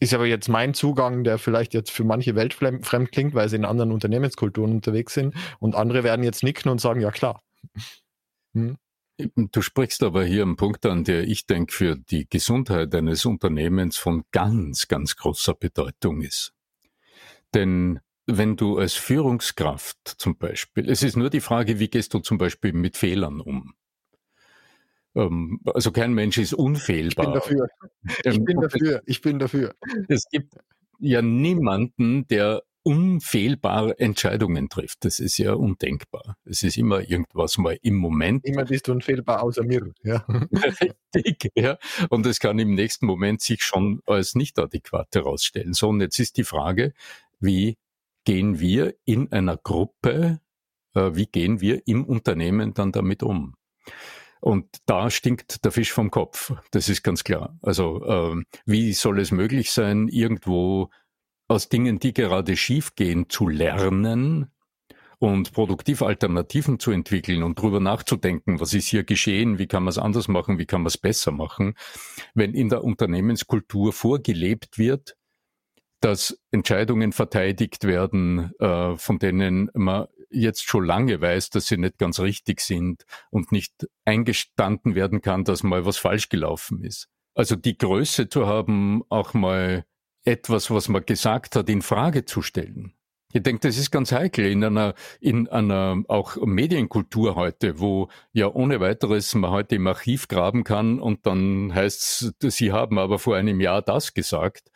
Ist 0.00 0.14
aber 0.14 0.26
jetzt 0.26 0.48
mein 0.48 0.74
Zugang, 0.74 1.22
der 1.22 1.38
vielleicht 1.38 1.74
jetzt 1.74 1.92
für 1.92 2.02
manche 2.02 2.34
weltfremd 2.34 3.12
klingt, 3.12 3.34
weil 3.34 3.48
sie 3.48 3.56
in 3.56 3.64
anderen 3.64 3.92
Unternehmenskulturen 3.92 4.72
unterwegs 4.72 5.14
sind 5.14 5.34
und 5.60 5.76
andere 5.76 6.02
werden 6.02 6.24
jetzt 6.24 6.42
nicken 6.42 6.70
und 6.70 6.80
sagen, 6.80 7.00
ja 7.00 7.10
klar. 7.10 7.42
Hm? 8.54 8.76
Du 9.36 9.62
sprichst 9.62 10.02
aber 10.02 10.24
hier 10.24 10.42
einen 10.42 10.56
Punkt 10.56 10.86
an, 10.86 11.04
der 11.04 11.24
ich 11.24 11.46
denke 11.46 11.72
für 11.72 11.96
die 11.96 12.28
Gesundheit 12.28 12.94
eines 12.94 13.24
Unternehmens 13.24 13.96
von 13.96 14.24
ganz, 14.32 14.88
ganz 14.88 15.16
großer 15.16 15.54
Bedeutung 15.54 16.22
ist. 16.22 16.52
Denn 17.54 18.00
wenn 18.26 18.56
du 18.56 18.78
als 18.78 18.94
Führungskraft 18.94 20.14
zum 20.18 20.36
Beispiel, 20.36 20.88
es 20.88 21.02
ist 21.02 21.16
nur 21.16 21.30
die 21.30 21.40
Frage, 21.40 21.78
wie 21.78 21.88
gehst 21.88 22.14
du 22.14 22.20
zum 22.20 22.38
Beispiel 22.38 22.72
mit 22.72 22.96
Fehlern 22.96 23.40
um? 23.40 23.74
Ähm, 25.14 25.60
also 25.66 25.92
kein 25.92 26.14
Mensch 26.14 26.38
ist 26.38 26.54
unfehlbar. 26.54 27.08
Ich 27.08 27.16
bin 27.16 27.34
dafür. 27.34 27.68
Ich 28.24 28.36
ähm, 28.36 28.44
bin 28.44 28.60
dafür. 28.60 29.02
Ich 29.06 29.20
bin 29.20 29.38
dafür. 29.38 29.74
Es 30.08 30.28
gibt 30.30 30.54
ja 30.98 31.20
niemanden, 31.20 32.26
der 32.28 32.62
unfehlbare 32.82 33.98
Entscheidungen 33.98 34.68
trifft. 34.68 35.04
Das 35.04 35.20
ist 35.20 35.38
ja 35.38 35.54
undenkbar. 35.54 36.36
Es 36.44 36.62
ist 36.62 36.76
immer 36.76 37.00
irgendwas 37.00 37.58
mal 37.58 37.78
im 37.82 37.96
Moment. 37.96 38.44
Immer 38.44 38.64
bist 38.64 38.88
du 38.88 38.92
unfehlbar 38.92 39.42
außer 39.42 39.62
mir. 39.62 39.92
Ja. 40.02 40.26
Richtig, 41.14 41.52
ja. 41.54 41.78
Und 42.10 42.26
es 42.26 42.40
kann 42.40 42.58
im 42.58 42.74
nächsten 42.74 43.06
Moment 43.06 43.40
sich 43.40 43.62
schon 43.62 44.00
als 44.06 44.34
nicht 44.34 44.58
adäquat 44.58 45.14
herausstellen. 45.14 45.74
So, 45.74 45.88
und 45.88 46.00
jetzt 46.00 46.18
ist 46.18 46.36
die 46.36 46.44
Frage, 46.44 46.92
wie 47.38 47.76
gehen 48.24 48.58
wir 48.58 48.94
in 49.04 49.30
einer 49.32 49.56
Gruppe, 49.56 50.40
äh, 50.94 51.10
wie 51.14 51.26
gehen 51.26 51.60
wir 51.60 51.86
im 51.86 52.04
Unternehmen 52.04 52.74
dann 52.74 52.92
damit 52.92 53.22
um? 53.22 53.54
Und 54.40 54.66
da 54.86 55.08
stinkt 55.08 55.64
der 55.64 55.70
Fisch 55.70 55.92
vom 55.92 56.10
Kopf. 56.10 56.52
Das 56.72 56.88
ist 56.88 57.04
ganz 57.04 57.22
klar. 57.22 57.56
Also 57.62 58.04
ähm, 58.04 58.44
wie 58.66 58.92
soll 58.92 59.20
es 59.20 59.30
möglich 59.30 59.70
sein, 59.70 60.08
irgendwo 60.08 60.90
aus 61.48 61.68
Dingen, 61.68 61.98
die 61.98 62.12
gerade 62.12 62.56
schiefgehen, 62.56 63.28
zu 63.28 63.48
lernen 63.48 64.50
und 65.18 65.52
produktiv 65.52 66.02
Alternativen 66.02 66.80
zu 66.80 66.90
entwickeln 66.90 67.42
und 67.42 67.60
drüber 67.60 67.78
nachzudenken, 67.78 68.58
was 68.58 68.74
ist 68.74 68.88
hier 68.88 69.04
geschehen, 69.04 69.58
wie 69.58 69.68
kann 69.68 69.84
man 69.84 69.90
es 69.90 69.98
anders 69.98 70.26
machen, 70.26 70.58
wie 70.58 70.66
kann 70.66 70.82
man 70.82 70.88
es 70.88 70.98
besser 70.98 71.30
machen, 71.30 71.74
wenn 72.34 72.54
in 72.54 72.68
der 72.68 72.82
Unternehmenskultur 72.82 73.92
vorgelebt 73.92 74.78
wird, 74.78 75.16
dass 76.00 76.36
Entscheidungen 76.50 77.12
verteidigt 77.12 77.84
werden, 77.84 78.50
äh, 78.58 78.96
von 78.96 79.20
denen 79.20 79.70
man 79.74 80.08
jetzt 80.30 80.64
schon 80.64 80.84
lange 80.84 81.20
weiß, 81.20 81.50
dass 81.50 81.66
sie 81.66 81.76
nicht 81.76 81.98
ganz 81.98 82.18
richtig 82.18 82.60
sind 82.60 83.04
und 83.30 83.52
nicht 83.52 83.86
eingestanden 84.04 84.96
werden 84.96 85.20
kann, 85.20 85.44
dass 85.44 85.62
mal 85.62 85.86
was 85.86 85.98
falsch 85.98 86.28
gelaufen 86.30 86.82
ist. 86.82 87.08
Also 87.34 87.54
die 87.54 87.78
Größe 87.78 88.28
zu 88.28 88.46
haben, 88.46 89.02
auch 89.08 89.34
mal 89.34 89.84
etwas, 90.24 90.70
was 90.70 90.88
man 90.88 91.04
gesagt 91.04 91.56
hat, 91.56 91.68
in 91.68 91.82
Frage 91.82 92.24
zu 92.24 92.42
stellen. 92.42 92.94
Ich 93.34 93.42
denke, 93.42 93.66
das 93.66 93.78
ist 93.78 93.90
ganz 93.90 94.12
heikel 94.12 94.44
in 94.44 94.62
einer, 94.62 94.94
in 95.20 95.48
einer 95.48 96.02
auch 96.08 96.36
Medienkultur 96.36 97.34
heute, 97.34 97.80
wo 97.80 98.08
ja 98.32 98.46
ohne 98.52 98.80
weiteres 98.80 99.34
man 99.34 99.50
heute 99.50 99.76
im 99.76 99.86
Archiv 99.86 100.28
graben 100.28 100.64
kann 100.64 101.00
und 101.00 101.26
dann 101.26 101.74
heißt 101.74 102.34
es, 102.42 102.56
Sie 102.56 102.72
haben 102.72 102.98
aber 102.98 103.18
vor 103.18 103.36
einem 103.36 103.60
Jahr 103.60 103.80
das 103.80 104.12
gesagt. 104.12 104.70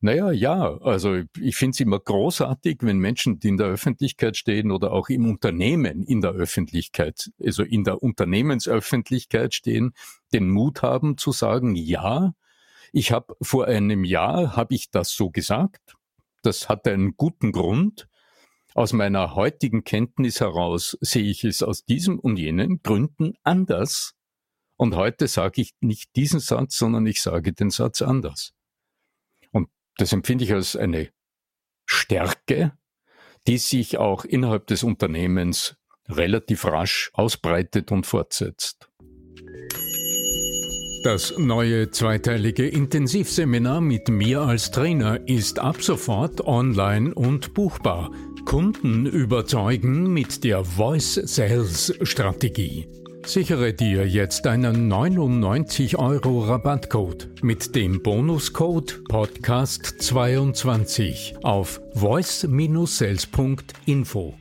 Naja, 0.00 0.30
ja, 0.30 0.76
also 0.82 1.22
ich 1.40 1.56
finde 1.56 1.74
es 1.74 1.80
immer 1.80 1.98
großartig, 1.98 2.78
wenn 2.82 2.98
Menschen, 2.98 3.38
die 3.38 3.48
in 3.48 3.56
der 3.56 3.68
Öffentlichkeit 3.68 4.36
stehen 4.36 4.70
oder 4.70 4.92
auch 4.92 5.08
im 5.08 5.28
Unternehmen 5.28 6.04
in 6.04 6.20
der 6.20 6.32
Öffentlichkeit, 6.32 7.30
also 7.42 7.62
in 7.62 7.82
der 7.82 8.02
Unternehmensöffentlichkeit 8.02 9.54
stehen, 9.54 9.94
den 10.34 10.50
Mut 10.50 10.82
haben 10.82 11.16
zu 11.16 11.32
sagen, 11.32 11.74
ja, 11.76 12.34
ich 12.92 13.12
habe 13.12 13.36
vor 13.42 13.66
einem 13.66 14.04
Jahr, 14.04 14.56
habe 14.56 14.74
ich 14.74 14.90
das 14.90 15.12
so 15.12 15.30
gesagt, 15.30 15.94
das 16.42 16.68
hat 16.68 16.86
einen 16.86 17.16
guten 17.16 17.52
Grund. 17.52 18.08
Aus 18.74 18.92
meiner 18.92 19.34
heutigen 19.34 19.84
Kenntnis 19.84 20.40
heraus 20.40 20.98
sehe 21.00 21.24
ich 21.24 21.44
es 21.44 21.62
aus 21.62 21.84
diesem 21.84 22.18
und 22.18 22.36
jenen 22.36 22.82
Gründen 22.82 23.34
anders. 23.42 24.14
Und 24.76 24.94
heute 24.94 25.28
sage 25.28 25.62
ich 25.62 25.74
nicht 25.80 26.14
diesen 26.14 26.40
Satz, 26.40 26.76
sondern 26.76 27.06
ich 27.06 27.22
sage 27.22 27.52
den 27.52 27.70
Satz 27.70 28.02
anders. 28.02 28.52
Das 29.96 30.12
empfinde 30.12 30.44
ich 30.44 30.52
als 30.52 30.76
eine 30.76 31.10
Stärke, 31.86 32.76
die 33.46 33.58
sich 33.58 33.98
auch 33.98 34.24
innerhalb 34.24 34.66
des 34.66 34.82
Unternehmens 34.82 35.76
relativ 36.08 36.64
rasch 36.66 37.10
ausbreitet 37.14 37.90
und 37.92 38.06
fortsetzt. 38.06 38.90
Das 41.06 41.38
neue 41.38 41.90
zweiteilige 41.92 42.66
Intensivseminar 42.66 43.80
mit 43.80 44.08
mir 44.08 44.40
als 44.40 44.72
Trainer 44.72 45.20
ist 45.28 45.60
ab 45.60 45.80
sofort 45.80 46.44
online 46.44 47.14
und 47.14 47.54
buchbar. 47.54 48.10
Kunden 48.44 49.06
überzeugen 49.06 50.12
mit 50.12 50.42
der 50.42 50.64
Voice 50.64 51.14
Sales 51.14 51.94
Strategie. 52.02 52.88
Sichere 53.24 53.72
dir 53.72 54.04
jetzt 54.04 54.48
einen 54.48 54.88
99 54.88 55.96
Euro 55.96 56.40
Rabattcode 56.40 57.28
mit 57.40 57.76
dem 57.76 58.02
Bonuscode 58.02 59.00
Podcast22 59.08 61.40
auf 61.44 61.80
voice-sales.info. 61.94 64.34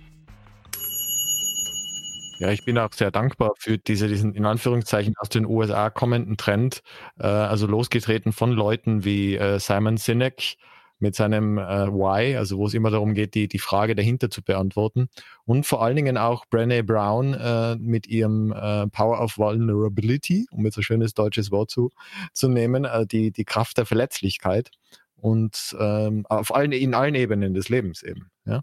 Ja, 2.38 2.50
ich 2.51 2.65
bin 2.65 2.77
auch 2.77 2.92
sehr 2.94 3.12
dankbar 3.12 3.54
für 3.58 3.77
diese, 3.77 4.08
diesen 4.08 4.34
in 4.34 4.46
Anführungszeichen 4.46 5.13
aus 5.18 5.30
den 5.30 5.46
USA 5.46 5.89
kommenden 5.89 6.38
Trend, 6.38 6.82
äh, 7.20 7.27
also 7.27 7.65
losgetreten 7.68 8.34
von 8.34 8.51
Leuten 8.51 9.06
wie 9.06 9.36
äh, 9.36 9.60
Simon 9.60 9.98
Sinek, 9.98 10.58
mit 11.00 11.15
seinem 11.15 11.58
äh, 11.58 11.88
Why, 11.88 12.38
also 12.38 12.58
wo 12.58 12.68
es 12.68 12.74
immer 12.74 12.89
darum 12.89 13.13
geht, 13.13 13.36
die, 13.36 13.48
die 13.48 13.60
Frage 13.60 13.96
dahinter 13.96 14.30
zu 14.30 14.42
beantworten. 14.42 15.08
Und 15.46 15.65
vor 15.65 15.84
allen 15.84 15.96
Dingen 15.96 16.18
auch 16.18 16.46
Brené 16.46 16.84
Brown 16.84 17.34
äh, 17.34 17.75
mit 17.75 18.08
ihrem 18.08 18.51
äh, 18.54 18.88
Power 18.88 19.22
of 19.22 19.38
Vulnerability, 19.38 20.48
um 20.51 20.65
jetzt 20.65 20.77
ein 20.77 20.84
schönes 20.84 21.13
deutsches 21.13 21.51
Wort 21.51 21.70
zu, 21.70 21.92
zu 22.34 22.48
nehmen, 22.48 22.86
äh, 22.86 23.06
die, 23.06 23.32
die 23.32 23.46
Kraft 23.46 23.77
der 23.77 23.86
Verletzlichkeit 23.86 24.72
und 25.18 25.75
ähm, 25.80 26.25
auf 26.27 26.56
allen, 26.56 26.72
in 26.72 26.94
allen 26.94 27.15
Ebenen 27.15 27.54
des 27.54 27.70
Lebens 27.70 28.01
eben. 28.01 28.32
Ja? 28.46 28.62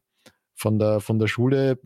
Von, 0.62 0.78
der, 0.78 1.00
von 1.00 1.18
der 1.18 1.26
Schule 1.26 1.76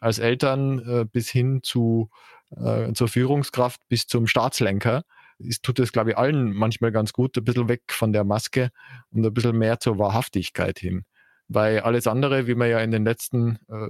als 0.00 0.18
Eltern 0.18 0.80
äh, 0.80 1.04
bis 1.04 1.28
hin 1.28 1.60
zu, 1.62 2.10
äh, 2.50 2.92
zur 2.92 3.06
Führungskraft 3.06 3.80
bis 3.88 4.08
zum 4.08 4.26
Staatslenker 4.26 5.04
ist, 5.38 5.62
tut 5.62 5.78
es, 5.78 5.92
glaube 5.92 6.10
ich, 6.10 6.18
allen 6.18 6.52
manchmal 6.52 6.90
ganz 6.90 7.12
gut, 7.12 7.36
ein 7.36 7.44
bisschen 7.44 7.68
weg 7.68 7.82
von 7.90 8.12
der 8.12 8.24
Maske 8.24 8.70
und 9.12 9.24
ein 9.24 9.32
bisschen 9.32 9.56
mehr 9.56 9.78
zur 9.78 10.00
Wahrhaftigkeit 10.00 10.80
hin. 10.80 11.04
Weil 11.46 11.78
alles 11.78 12.08
andere, 12.08 12.48
wie 12.48 12.56
wir 12.56 12.66
ja 12.66 12.80
in 12.80 12.90
den 12.90 13.04
letzten, 13.04 13.60
äh, 13.68 13.88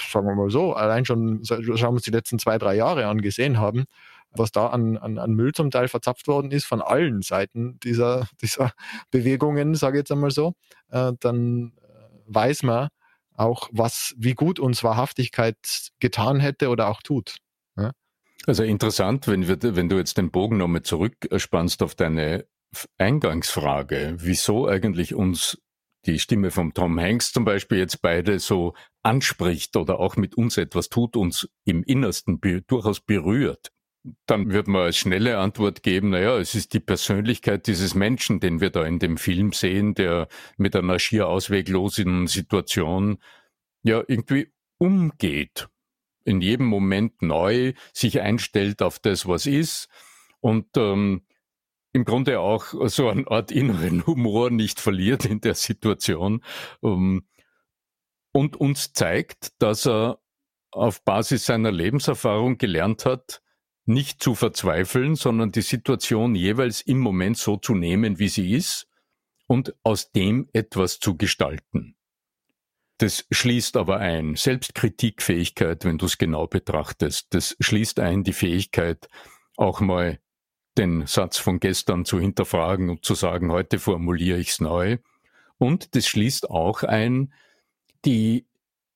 sagen 0.00 0.28
wir 0.28 0.36
mal 0.36 0.50
so, 0.50 0.74
allein 0.74 1.04
schon, 1.04 1.40
schauen 1.44 1.66
wir 1.66 1.88
uns 1.88 2.02
die 2.02 2.12
letzten 2.12 2.38
zwei, 2.38 2.58
drei 2.58 2.76
Jahre 2.76 3.08
angesehen 3.08 3.58
haben, 3.58 3.86
was 4.30 4.52
da 4.52 4.68
an, 4.68 4.96
an, 4.96 5.18
an 5.18 5.32
Müll 5.32 5.50
zum 5.50 5.72
Teil 5.72 5.88
verzapft 5.88 6.28
worden 6.28 6.52
ist 6.52 6.66
von 6.66 6.80
allen 6.80 7.22
Seiten 7.22 7.80
dieser, 7.80 8.28
dieser 8.40 8.70
Bewegungen, 9.10 9.74
sage 9.74 9.96
ich 9.96 10.02
jetzt 10.02 10.12
einmal 10.12 10.30
so, 10.30 10.54
äh, 10.90 11.10
dann 11.18 11.72
äh, 11.82 11.88
weiß 12.26 12.62
man 12.62 12.90
auch, 13.34 13.68
was, 13.72 14.14
wie 14.16 14.34
gut 14.34 14.58
uns 14.58 14.84
Wahrhaftigkeit 14.84 15.56
getan 16.00 16.40
hätte 16.40 16.68
oder 16.68 16.88
auch 16.88 17.02
tut. 17.02 17.36
Ja? 17.76 17.92
Also 18.46 18.62
interessant, 18.64 19.28
wenn, 19.28 19.48
wir, 19.48 19.76
wenn 19.76 19.88
du 19.88 19.96
jetzt 19.96 20.18
den 20.18 20.30
Bogen 20.30 20.56
nochmal 20.56 20.82
zurückspannst 20.82 21.82
auf 21.82 21.94
deine 21.94 22.46
Eingangsfrage, 22.98 24.16
wieso 24.18 24.66
eigentlich 24.66 25.14
uns 25.14 25.58
die 26.06 26.18
Stimme 26.18 26.50
von 26.50 26.74
Tom 26.74 26.98
Hanks 26.98 27.32
zum 27.32 27.44
Beispiel 27.44 27.78
jetzt 27.78 28.02
beide 28.02 28.40
so 28.40 28.74
anspricht 29.02 29.76
oder 29.76 30.00
auch 30.00 30.16
mit 30.16 30.36
uns 30.36 30.56
etwas 30.56 30.88
tut, 30.88 31.16
uns 31.16 31.48
im 31.64 31.84
Innersten 31.84 32.40
be 32.40 32.62
durchaus 32.62 33.00
berührt, 33.00 33.68
dann 34.26 34.50
wird 34.50 34.66
man 34.66 34.82
als 34.82 34.96
schnelle 34.96 35.38
Antwort 35.38 35.82
geben, 35.82 36.10
naja, 36.10 36.36
es 36.38 36.54
ist 36.54 36.74
die 36.74 36.80
Persönlichkeit 36.80 37.66
dieses 37.66 37.94
Menschen, 37.94 38.40
den 38.40 38.60
wir 38.60 38.70
da 38.70 38.84
in 38.84 38.98
dem 38.98 39.16
Film 39.16 39.52
sehen, 39.52 39.94
der 39.94 40.28
mit 40.56 40.74
einer 40.74 40.98
schier 40.98 41.28
ausweglosen 41.28 42.26
Situation 42.26 43.18
ja 43.82 44.02
irgendwie 44.06 44.52
umgeht. 44.78 45.68
In 46.24 46.40
jedem 46.40 46.66
Moment 46.66 47.22
neu 47.22 47.74
sich 47.92 48.20
einstellt 48.20 48.82
auf 48.82 48.98
das, 48.98 49.26
was 49.26 49.46
ist. 49.46 49.88
Und 50.40 50.76
ähm, 50.76 51.22
im 51.92 52.04
Grunde 52.04 52.40
auch 52.40 52.88
so 52.88 53.08
eine 53.08 53.28
Art 53.30 53.52
inneren 53.52 54.06
Humor 54.06 54.50
nicht 54.50 54.80
verliert 54.80 55.24
in 55.24 55.40
der 55.40 55.54
Situation 55.54 56.42
ähm, 56.82 57.26
und 58.32 58.56
uns 58.56 58.92
zeigt, 58.92 59.52
dass 59.60 59.86
er 59.86 60.20
auf 60.70 61.04
Basis 61.04 61.44
seiner 61.44 61.70
Lebenserfahrung 61.70 62.56
gelernt 62.56 63.04
hat, 63.04 63.42
nicht 63.84 64.22
zu 64.22 64.34
verzweifeln, 64.34 65.16
sondern 65.16 65.52
die 65.52 65.62
Situation 65.62 66.34
jeweils 66.34 66.80
im 66.80 66.98
Moment 66.98 67.36
so 67.36 67.56
zu 67.56 67.74
nehmen, 67.74 68.18
wie 68.18 68.28
sie 68.28 68.52
ist 68.52 68.86
und 69.46 69.74
aus 69.82 70.12
dem 70.12 70.48
etwas 70.52 71.00
zu 71.00 71.16
gestalten. 71.16 71.96
Das 72.98 73.26
schließt 73.32 73.76
aber 73.76 73.98
ein 73.98 74.36
Selbstkritikfähigkeit, 74.36 75.84
wenn 75.84 75.98
du 75.98 76.06
es 76.06 76.18
genau 76.18 76.46
betrachtest. 76.46 77.34
Das 77.34 77.56
schließt 77.58 77.98
ein 77.98 78.22
die 78.22 78.32
Fähigkeit, 78.32 79.08
auch 79.56 79.80
mal 79.80 80.20
den 80.78 81.06
Satz 81.06 81.36
von 81.38 81.58
gestern 81.58 82.04
zu 82.04 82.20
hinterfragen 82.20 82.88
und 82.90 83.04
zu 83.04 83.14
sagen, 83.14 83.50
heute 83.50 83.80
formuliere 83.80 84.38
ich 84.38 84.50
es 84.50 84.60
neu. 84.60 84.98
Und 85.58 85.96
das 85.96 86.06
schließt 86.06 86.48
auch 86.48 86.84
ein, 86.84 87.32
die 88.04 88.46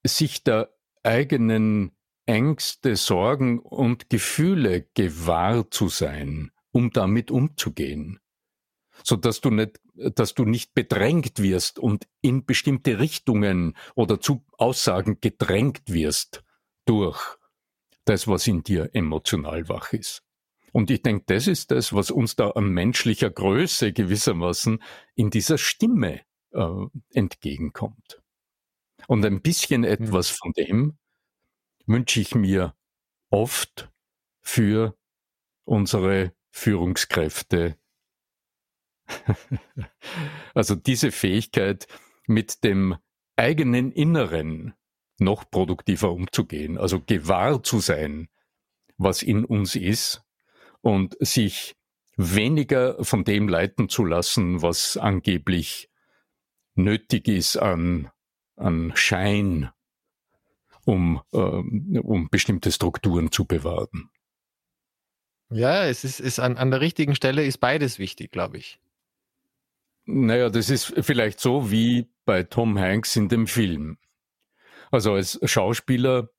sich 0.04 0.44
der 0.44 0.70
eigenen 1.02 1.95
Ängste, 2.26 2.96
Sorgen 2.96 3.58
und 3.60 4.10
Gefühle 4.10 4.88
gewahr 4.94 5.70
zu 5.70 5.88
sein, 5.88 6.50
um 6.72 6.90
damit 6.90 7.30
umzugehen 7.30 8.20
so 9.04 9.16
dass 9.16 9.40
du 9.40 9.50
nicht, 9.50 9.80
dass 9.94 10.34
du 10.34 10.44
nicht 10.44 10.74
bedrängt 10.74 11.42
wirst 11.42 11.78
und 11.78 12.06
in 12.20 12.44
bestimmte 12.44 12.98
Richtungen 12.98 13.76
oder 13.94 14.20
zu 14.20 14.44
Aussagen 14.58 15.18
gedrängt 15.20 15.82
wirst 15.86 16.44
durch 16.84 17.20
das, 18.04 18.28
was 18.28 18.46
in 18.46 18.62
dir 18.62 18.90
emotional 18.92 19.68
wach 19.68 19.92
ist. 19.92 20.22
Und 20.72 20.90
ich 20.90 21.02
denke, 21.02 21.24
das 21.26 21.46
ist 21.46 21.70
das, 21.70 21.92
was 21.92 22.10
uns 22.10 22.36
da 22.36 22.50
an 22.50 22.68
menschlicher 22.68 23.30
Größe 23.30 23.92
gewissermaßen 23.92 24.82
in 25.14 25.30
dieser 25.30 25.58
Stimme 25.58 26.20
äh, 26.52 26.86
entgegenkommt. 27.14 28.20
Und 29.08 29.24
ein 29.24 29.40
bisschen 29.40 29.82
mhm. 29.82 29.88
etwas 29.88 30.28
von 30.28 30.52
dem 30.52 30.98
wünsche 31.86 32.20
ich 32.20 32.34
mir 32.34 32.74
oft 33.30 33.90
für 34.40 34.96
unsere 35.64 36.32
Führungskräfte. 36.50 37.78
Also 40.54 40.74
diese 40.74 41.12
Fähigkeit, 41.12 41.86
mit 42.26 42.64
dem 42.64 42.96
eigenen 43.36 43.92
Inneren 43.92 44.74
noch 45.18 45.50
produktiver 45.50 46.12
umzugehen, 46.12 46.78
also 46.78 47.00
gewahr 47.00 47.62
zu 47.62 47.80
sein, 47.80 48.28
was 48.96 49.22
in 49.22 49.44
uns 49.44 49.76
ist 49.76 50.24
und 50.80 51.16
sich 51.20 51.76
weniger 52.16 53.02
von 53.04 53.24
dem 53.24 53.48
leiten 53.48 53.88
zu 53.88 54.04
lassen, 54.04 54.62
was 54.62 54.96
angeblich 54.96 55.90
nötig 56.74 57.28
ist 57.28 57.56
an, 57.56 58.10
an 58.56 58.92
Schein, 58.94 59.70
um, 60.86 61.20
äh, 61.32 61.36
um 61.36 62.28
bestimmte 62.30 62.72
Strukturen 62.72 63.30
zu 63.30 63.44
bewahren. 63.44 64.08
Ja, 65.50 65.84
es 65.84 66.04
ist, 66.04 66.20
ist 66.20 66.38
an, 66.38 66.56
an 66.56 66.70
der 66.70 66.80
richtigen 66.80 67.14
Stelle 67.14 67.44
ist 67.44 67.58
beides 67.58 67.98
wichtig, 67.98 68.32
glaube 68.32 68.58
ich. 68.58 68.80
Naja, 70.06 70.48
das 70.48 70.70
ist 70.70 70.94
vielleicht 71.00 71.40
so 71.40 71.70
wie 71.70 72.08
bei 72.24 72.44
Tom 72.44 72.78
Hanks 72.78 73.16
in 73.16 73.28
dem 73.28 73.46
Film. 73.46 73.98
Also 74.90 75.14
als 75.14 75.40
Schauspieler 75.42 76.30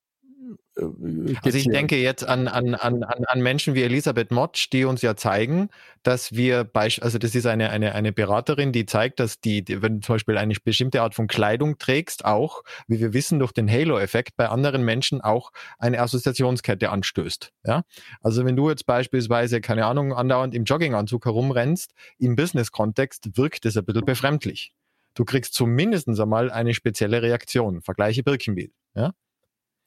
also 0.78 1.58
ich 1.58 1.68
denke 1.68 1.96
jetzt 1.96 2.24
an, 2.24 2.46
an, 2.46 2.74
an, 2.74 3.02
an 3.02 3.40
Menschen 3.40 3.74
wie 3.74 3.82
Elisabeth 3.82 4.30
Motsch, 4.30 4.68
die 4.72 4.84
uns 4.84 5.02
ja 5.02 5.16
zeigen, 5.16 5.70
dass 6.02 6.32
wir, 6.32 6.70
also 6.74 7.18
das 7.18 7.34
ist 7.34 7.46
eine, 7.46 7.70
eine, 7.70 7.94
eine 7.94 8.12
Beraterin, 8.12 8.72
die 8.72 8.86
zeigt, 8.86 9.18
dass 9.18 9.40
die, 9.40 9.64
wenn 9.68 9.96
du 9.96 10.06
zum 10.06 10.14
Beispiel 10.14 10.38
eine 10.38 10.54
bestimmte 10.62 11.02
Art 11.02 11.14
von 11.14 11.26
Kleidung 11.26 11.78
trägst, 11.78 12.24
auch, 12.24 12.62
wie 12.86 13.00
wir 13.00 13.12
wissen, 13.12 13.38
durch 13.40 13.52
den 13.52 13.70
Halo-Effekt 13.70 14.36
bei 14.36 14.48
anderen 14.48 14.84
Menschen 14.84 15.20
auch 15.20 15.50
eine 15.78 16.00
Assoziationskette 16.00 16.90
anstößt. 16.90 17.52
Ja? 17.64 17.82
Also 18.20 18.44
wenn 18.44 18.56
du 18.56 18.70
jetzt 18.70 18.86
beispielsweise, 18.86 19.60
keine 19.60 19.86
Ahnung, 19.86 20.12
andauernd 20.12 20.54
im 20.54 20.64
Jogginganzug 20.64 21.24
herumrennst, 21.24 21.92
im 22.18 22.36
Business-Kontext 22.36 23.36
wirkt 23.36 23.66
es 23.66 23.76
ein 23.76 23.84
bisschen 23.84 24.04
befremdlich. 24.04 24.72
Du 25.14 25.24
kriegst 25.24 25.54
zumindest 25.54 26.08
einmal 26.08 26.50
eine 26.50 26.74
spezielle 26.74 27.22
Reaktion. 27.22 27.82
Vergleiche 27.82 28.22
Birkenbild. 28.22 28.72
Ja? 28.94 29.12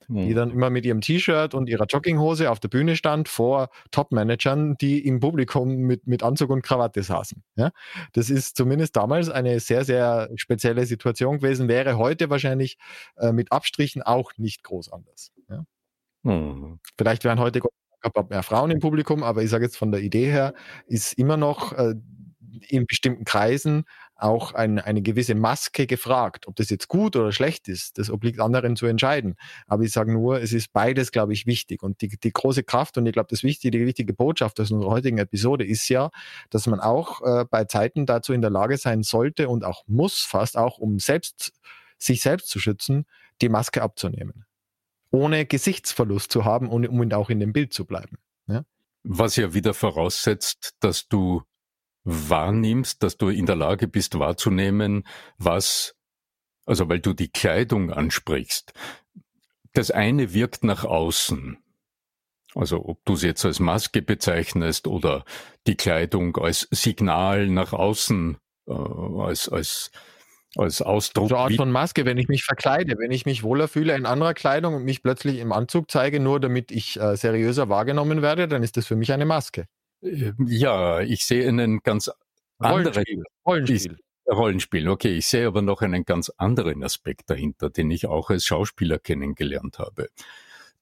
Die 0.07 0.29
hm. 0.29 0.35
dann 0.35 0.51
immer 0.51 0.69
mit 0.69 0.85
ihrem 0.85 1.01
T-Shirt 1.01 1.53
und 1.53 1.69
ihrer 1.69 1.85
Jogginghose 1.85 2.49
auf 2.49 2.59
der 2.59 2.67
Bühne 2.69 2.95
stand 2.95 3.29
vor 3.29 3.69
Top-Managern, 3.91 4.75
die 4.77 5.05
im 5.05 5.19
Publikum 5.19 5.77
mit, 5.77 6.07
mit 6.07 6.23
Anzug 6.23 6.49
und 6.49 6.61
Krawatte 6.61 7.03
saßen. 7.03 7.43
Ja? 7.55 7.71
Das 8.13 8.29
ist 8.29 8.57
zumindest 8.57 8.95
damals 8.95 9.29
eine 9.29 9.59
sehr, 9.59 9.85
sehr 9.85 10.29
spezielle 10.35 10.85
Situation 10.85 11.39
gewesen, 11.39 11.67
wäre 11.67 11.97
heute 11.97 12.29
wahrscheinlich 12.29 12.77
äh, 13.17 13.31
mit 13.31 13.51
Abstrichen 13.51 14.01
auch 14.01 14.31
nicht 14.37 14.63
groß 14.63 14.91
anders. 14.91 15.31
Ja? 15.49 15.63
Mhm. 16.23 16.79
Vielleicht 16.97 17.23
wären 17.23 17.39
heute 17.39 17.61
mehr 18.29 18.43
Frauen 18.43 18.71
im 18.71 18.79
Publikum, 18.79 19.23
aber 19.23 19.43
ich 19.43 19.49
sage 19.49 19.65
jetzt 19.65 19.77
von 19.77 19.91
der 19.91 20.01
Idee 20.01 20.31
her, 20.31 20.53
ist 20.87 21.13
immer 21.13 21.37
noch 21.37 21.73
äh, 21.73 21.95
in 22.67 22.85
bestimmten 22.85 23.25
Kreisen 23.25 23.85
auch 24.21 24.53
ein, 24.53 24.79
eine 24.79 25.01
gewisse 25.01 25.35
Maske 25.35 25.87
gefragt. 25.87 26.47
Ob 26.47 26.55
das 26.55 26.69
jetzt 26.69 26.87
gut 26.87 27.15
oder 27.15 27.31
schlecht 27.31 27.67
ist, 27.67 27.97
das 27.97 28.09
obliegt 28.09 28.39
anderen 28.39 28.75
zu 28.75 28.85
entscheiden. 28.85 29.35
Aber 29.67 29.83
ich 29.83 29.91
sage 29.91 30.13
nur, 30.13 30.41
es 30.41 30.53
ist 30.53 30.71
beides, 30.73 31.11
glaube 31.11 31.33
ich, 31.33 31.45
wichtig. 31.45 31.83
Und 31.83 32.01
die, 32.01 32.09
die 32.17 32.31
große 32.31 32.63
Kraft 32.63 32.97
und 32.97 33.05
ich 33.05 33.13
glaube, 33.13 33.27
das 33.29 33.43
wichtige, 33.43 33.77
die 33.77 33.85
wichtige 33.85 34.13
Botschaft 34.13 34.59
aus 34.59 34.71
unserer 34.71 34.91
heutigen 34.91 35.17
Episode 35.17 35.65
ist 35.65 35.89
ja, 35.89 36.11
dass 36.49 36.67
man 36.67 36.79
auch 36.79 37.21
äh, 37.21 37.45
bei 37.49 37.65
Zeiten 37.65 38.05
dazu 38.05 38.33
in 38.33 38.41
der 38.41 38.51
Lage 38.51 38.77
sein 38.77 39.03
sollte 39.03 39.49
und 39.49 39.63
auch 39.65 39.83
muss, 39.87 40.19
fast 40.19 40.57
auch, 40.57 40.77
um 40.77 40.99
selbst 40.99 41.53
sich 41.97 42.21
selbst 42.21 42.49
zu 42.49 42.59
schützen, 42.59 43.05
die 43.41 43.49
Maske 43.49 43.81
abzunehmen. 43.81 44.45
Ohne 45.11 45.45
Gesichtsverlust 45.45 46.31
zu 46.31 46.45
haben 46.45 46.69
und 46.69 46.87
um 46.87 47.11
auch 47.11 47.29
in 47.29 47.39
dem 47.39 47.53
Bild 47.53 47.73
zu 47.73 47.85
bleiben. 47.85 48.17
Ja? 48.47 48.63
Was 49.03 49.35
ja 49.35 49.53
wieder 49.53 49.73
voraussetzt, 49.73 50.75
dass 50.79 51.07
du 51.07 51.43
wahrnimmst, 52.03 53.03
dass 53.03 53.17
du 53.17 53.29
in 53.29 53.45
der 53.45 53.55
Lage 53.55 53.87
bist 53.87 54.17
wahrzunehmen, 54.17 55.07
was, 55.37 55.95
also 56.65 56.89
weil 56.89 56.99
du 56.99 57.13
die 57.13 57.29
Kleidung 57.29 57.91
ansprichst. 57.91 58.73
Das 59.73 59.91
eine 59.91 60.33
wirkt 60.33 60.63
nach 60.63 60.83
außen. 60.83 61.57
Also 62.53 62.85
ob 62.85 63.03
du 63.05 63.13
es 63.13 63.21
jetzt 63.21 63.45
als 63.45 63.59
Maske 63.59 64.01
bezeichnest 64.01 64.87
oder 64.87 65.23
die 65.67 65.75
Kleidung 65.75 66.35
als 66.37 66.67
Signal 66.71 67.47
nach 67.47 67.71
außen, 67.71 68.37
äh, 68.67 68.73
als, 68.73 69.47
als, 69.47 69.91
als 70.57 70.81
Ausdruck. 70.81 71.29
So 71.29 71.35
eine 71.35 71.45
Art 71.45 71.55
von 71.55 71.71
Maske, 71.71 72.03
wenn 72.03 72.17
ich 72.17 72.27
mich 72.27 72.43
verkleide, 72.43 72.95
wenn 72.97 73.11
ich 73.11 73.25
mich 73.25 73.43
wohler 73.43 73.69
fühle 73.69 73.95
in 73.95 74.05
anderer 74.05 74.33
Kleidung 74.33 74.73
und 74.73 74.83
mich 74.83 75.01
plötzlich 75.01 75.39
im 75.39 75.53
Anzug 75.53 75.89
zeige, 75.89 76.19
nur 76.19 76.41
damit 76.41 76.71
ich 76.71 76.99
äh, 76.99 77.15
seriöser 77.15 77.69
wahrgenommen 77.69 78.21
werde, 78.21 78.49
dann 78.49 78.63
ist 78.63 78.75
das 78.75 78.85
für 78.85 78.97
mich 78.97 79.13
eine 79.13 79.25
Maske. 79.25 79.67
Ähm, 80.01 80.35
ja, 80.47 81.01
ich 81.01 81.25
sehe 81.25 81.47
einen 81.47 81.79
ganz 81.79 82.11
anderen 82.59 82.93
Rollenspiel. 82.93 83.23
Rollenspiel. 83.45 83.97
Rollenspiel, 84.27 84.87
okay. 84.89 85.17
Ich 85.17 85.27
sehe 85.27 85.47
aber 85.47 85.61
noch 85.61 85.81
einen 85.81 86.05
ganz 86.05 86.29
anderen 86.37 86.83
Aspekt 86.83 87.29
dahinter, 87.29 87.69
den 87.69 87.91
ich 87.91 88.07
auch 88.07 88.29
als 88.29 88.45
Schauspieler 88.45 88.99
kennengelernt 88.99 89.79
habe. 89.79 90.09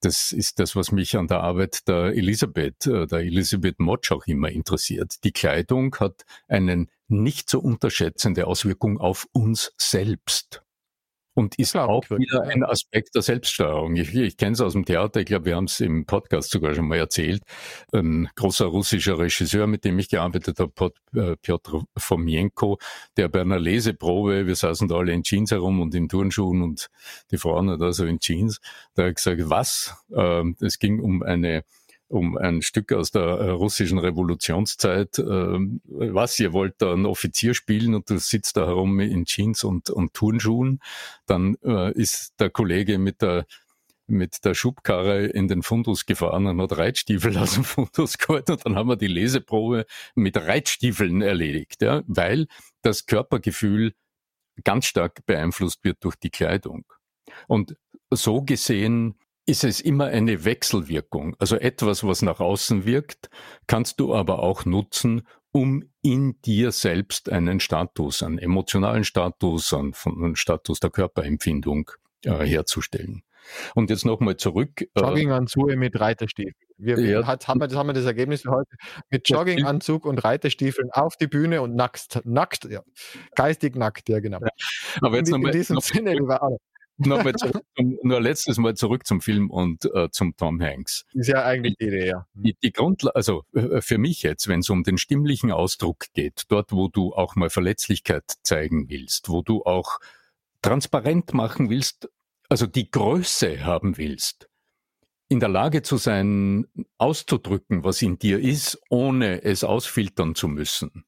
das 0.02 0.32
ist 0.32 0.60
das, 0.60 0.76
was 0.76 0.92
mich 0.92 1.18
an 1.18 1.28
der 1.28 1.42
Arbeit 1.42 1.88
der 1.88 2.16
Elisabeth, 2.16 2.86
äh, 2.88 3.06
der 3.08 3.20
Elisabeth 3.20 3.80
Motsch 3.80 4.12
auch 4.12 4.26
immer 4.28 4.50
interessiert. 4.50 5.24
Die 5.24 5.32
Kleidung 5.32 5.96
hat 6.00 6.26
einen 6.48 6.90
nicht 7.08 7.50
zu 7.50 7.62
unterschätzende 7.62 8.48
Auswirkung 8.48 8.98
auf 9.00 9.28
uns 9.34 9.74
selbst 9.78 10.64
und 11.34 11.58
ist 11.58 11.72
Klar, 11.72 11.90
auch 11.90 12.10
wieder 12.10 12.44
ein 12.44 12.64
Aspekt 12.64 13.16
der 13.16 13.22
Selbststeuerung. 13.22 13.96
Ich, 13.96 14.14
ich 14.14 14.38
kenne 14.38 14.54
es 14.54 14.62
aus 14.62 14.74
dem 14.74 14.86
Theater, 14.86 15.20
ich 15.22 15.26
glaube, 15.28 15.46
wir 15.46 15.56
haben 15.56 15.66
es 15.66 15.80
im 15.80 16.06
Podcast 16.06 16.52
sogar 16.52 16.74
schon 16.76 16.88
mal 16.88 16.98
erzählt. 16.98 17.44
Ein 17.94 18.30
großer 18.36 18.66
russischer 18.66 19.18
Regisseur, 19.18 19.68
mit 19.68 19.86
dem 19.86 20.00
ich 20.00 20.10
gearbeitet 20.10 20.60
habe, 20.60 20.92
äh, 21.16 21.36
Piotr 21.38 21.84
Fomienko, 21.98 22.80
der 23.18 23.30
bei 23.30 23.42
einer 23.42 23.60
Leseprobe, 23.60 24.48
wir 24.48 24.56
saßen 24.56 24.88
da 24.88 24.96
alle 24.96 25.14
in 25.14 25.24
Jeans 25.24 25.52
herum 25.52 25.80
und 25.82 25.96
in 25.96 26.10
Turnschuhen 26.10 26.62
und 26.62 26.90
die 27.32 27.38
Frauen 27.38 27.80
da 27.80 27.94
so 27.94 28.06
in 28.06 28.20
Jeans, 28.20 28.60
da 28.96 29.06
hat 29.06 29.16
gesagt, 29.16 29.42
was? 29.50 29.96
Ähm, 30.14 30.56
es 30.60 30.80
ging 30.80 31.00
um 31.00 31.24
eine 31.24 31.64
um 32.10 32.38
ein 32.38 32.62
Stück 32.62 32.92
aus 32.92 33.12
der 33.12 33.22
äh, 33.22 33.50
russischen 33.52 34.00
Revolutionszeit. 34.00 35.20
Ähm, 35.20 35.82
was, 35.86 36.40
ihr 36.40 36.54
wollt 36.54 36.76
da 36.80 36.92
einen 36.92 37.06
Offizier 37.06 37.54
spielen 37.54 37.96
und 37.96 38.10
du 38.10 38.18
sitzt 38.18 38.58
da 38.58 38.66
herum 38.66 39.00
in 39.00 39.26
Jeans 39.26 39.64
und, 39.64 39.90
und 39.90 40.14
Turnschuhen, 40.14 40.80
dann 41.28 41.56
äh, 41.64 41.94
ist 41.94 42.34
der 42.40 42.50
Kollege 42.50 42.98
mit 42.98 43.22
der 43.22 43.46
mit 44.08 44.44
der 44.44 44.56
Schubkarre 44.56 45.28
in 45.28 45.48
den 45.48 45.62
Fundus 45.62 46.08
gefahren 46.08 46.48
und 46.48 46.60
hat 46.60 46.76
Reitstiefel 46.76 47.38
aus 47.38 47.54
dem 47.54 47.64
Fundus 47.64 48.18
geholt 48.18 48.50
und 48.50 48.66
dann 48.66 48.76
haben 48.76 48.90
wir 48.90 48.96
die 48.96 49.06
Leseprobe 49.06 49.86
mit 50.16 50.36
Reitstiefeln 50.36 51.22
erledigt, 51.22 51.84
ja, 51.84 52.02
weil 52.08 52.48
das 52.82 53.06
Körpergefühl 53.06 53.94
ganz 54.64 54.88
stark 54.88 55.26
beeinflusst 55.28 55.84
wird 55.84 56.04
durch 56.04 56.16
die 56.16 56.32
Kleidung. 56.32 56.86
Und 57.48 57.76
so 58.10 58.42
gesehen 58.42 59.16
ist 59.50 59.64
es 59.64 59.82
immer 59.82 60.06
eine 60.06 60.46
Wechselwirkung. 60.46 61.36
Also 61.40 61.56
etwas, 61.56 62.04
was 62.04 62.22
nach 62.22 62.40
außen 62.40 62.86
wirkt, 62.86 63.30
kannst 63.66 64.00
du 64.00 64.14
aber 64.14 64.44
auch 64.44 64.66
nutzen, 64.66 65.24
um 65.52 65.84
in 66.04 66.40
dir 66.44 66.72
selbst 66.72 67.32
einen 67.32 67.60
Status, 67.60 68.22
einen 68.22 68.38
emotionalen 68.38 69.04
Status, 69.04 69.74
einen 69.74 70.36
Status 70.36 70.80
der 70.80 70.92
Körperempfindung 70.92 71.90
äh, 72.26 72.46
herzustellen. 72.46 73.24
Und 73.74 73.90
jetzt 73.90 74.06
nochmal 74.06 74.38
zurück. 74.38 74.82
Äh, 74.82 74.88
Jogginganzug 74.96 75.76
mit 75.76 76.00
Reiterstiefeln. 76.00 76.54
Wir, 76.78 77.00
ja. 77.00 77.26
hat, 77.26 77.48
haben 77.48 77.60
wir, 77.60 77.68
das 77.68 77.76
haben 77.76 77.88
wir 77.88 77.94
das 77.94 78.06
Ergebnis 78.06 78.44
für 78.44 78.52
heute. 78.52 78.70
Mit 79.10 79.28
Jogginganzug 79.28 80.06
und 80.06 80.24
Reiterstiefeln 80.24 80.92
auf 80.92 81.16
die 81.18 81.28
Bühne 81.28 81.64
und 81.64 81.76
nackt, 81.76 82.22
nackt, 82.24 82.66
ja. 82.66 82.84
Geistig 83.36 83.76
nackt, 83.76 84.08
ja 84.10 84.20
genau. 84.20 84.40
Ja. 84.42 84.50
Aber 85.02 85.18
jetzt 85.18 85.30
in, 85.34 85.44
in 85.44 85.52
diesem 85.52 85.76
noch, 85.76 85.82
Sinne, 85.82 86.14
lieber 86.14 86.42
nochmal 87.08 87.34
zurück, 87.36 87.64
nur 87.78 88.22
letztes 88.22 88.58
Mal 88.58 88.76
zurück 88.76 89.06
zum 89.06 89.22
Film 89.22 89.50
und 89.50 89.86
äh, 89.94 90.10
zum 90.12 90.36
Tom 90.36 90.62
Hanks. 90.62 91.06
Ist 91.14 91.28
ja 91.28 91.44
eigentlich 91.44 91.76
die 91.78 91.86
Idee, 91.86 92.08
ja. 92.08 92.28
Die, 92.34 92.56
die 92.62 92.72
Grundlage, 92.72 93.16
also 93.16 93.44
äh, 93.54 93.82
für 93.82 93.98
mich 93.98 94.24
jetzt, 94.24 94.48
wenn 94.48 94.60
es 94.60 94.70
um 94.70 94.84
den 94.84 94.98
stimmlichen 94.98 95.52
Ausdruck 95.52 96.06
geht, 96.14 96.44
dort, 96.50 96.72
wo 96.72 96.88
du 96.88 97.14
auch 97.14 97.36
mal 97.36 97.50
Verletzlichkeit 97.50 98.24
zeigen 98.44 98.90
willst, 98.90 99.30
wo 99.30 99.42
du 99.42 99.64
auch 99.64 100.00
transparent 100.62 101.34
machen 101.34 101.70
willst, 101.70 102.10
also 102.50 102.66
die 102.66 102.90
Größe 102.90 103.64
haben 103.64 103.98
willst, 103.98 104.50
in 105.30 105.40
der 105.40 105.50
Lage 105.50 105.84
zu 105.84 105.98
sein, 105.98 106.66
auszudrücken, 106.98 107.84
was 107.84 108.02
in 108.02 108.18
dir 108.18 108.40
ist, 108.40 108.82
ohne 108.90 109.44
es 109.44 109.64
ausfiltern 109.64 110.36
zu 110.36 110.48
müssen, 110.48 111.06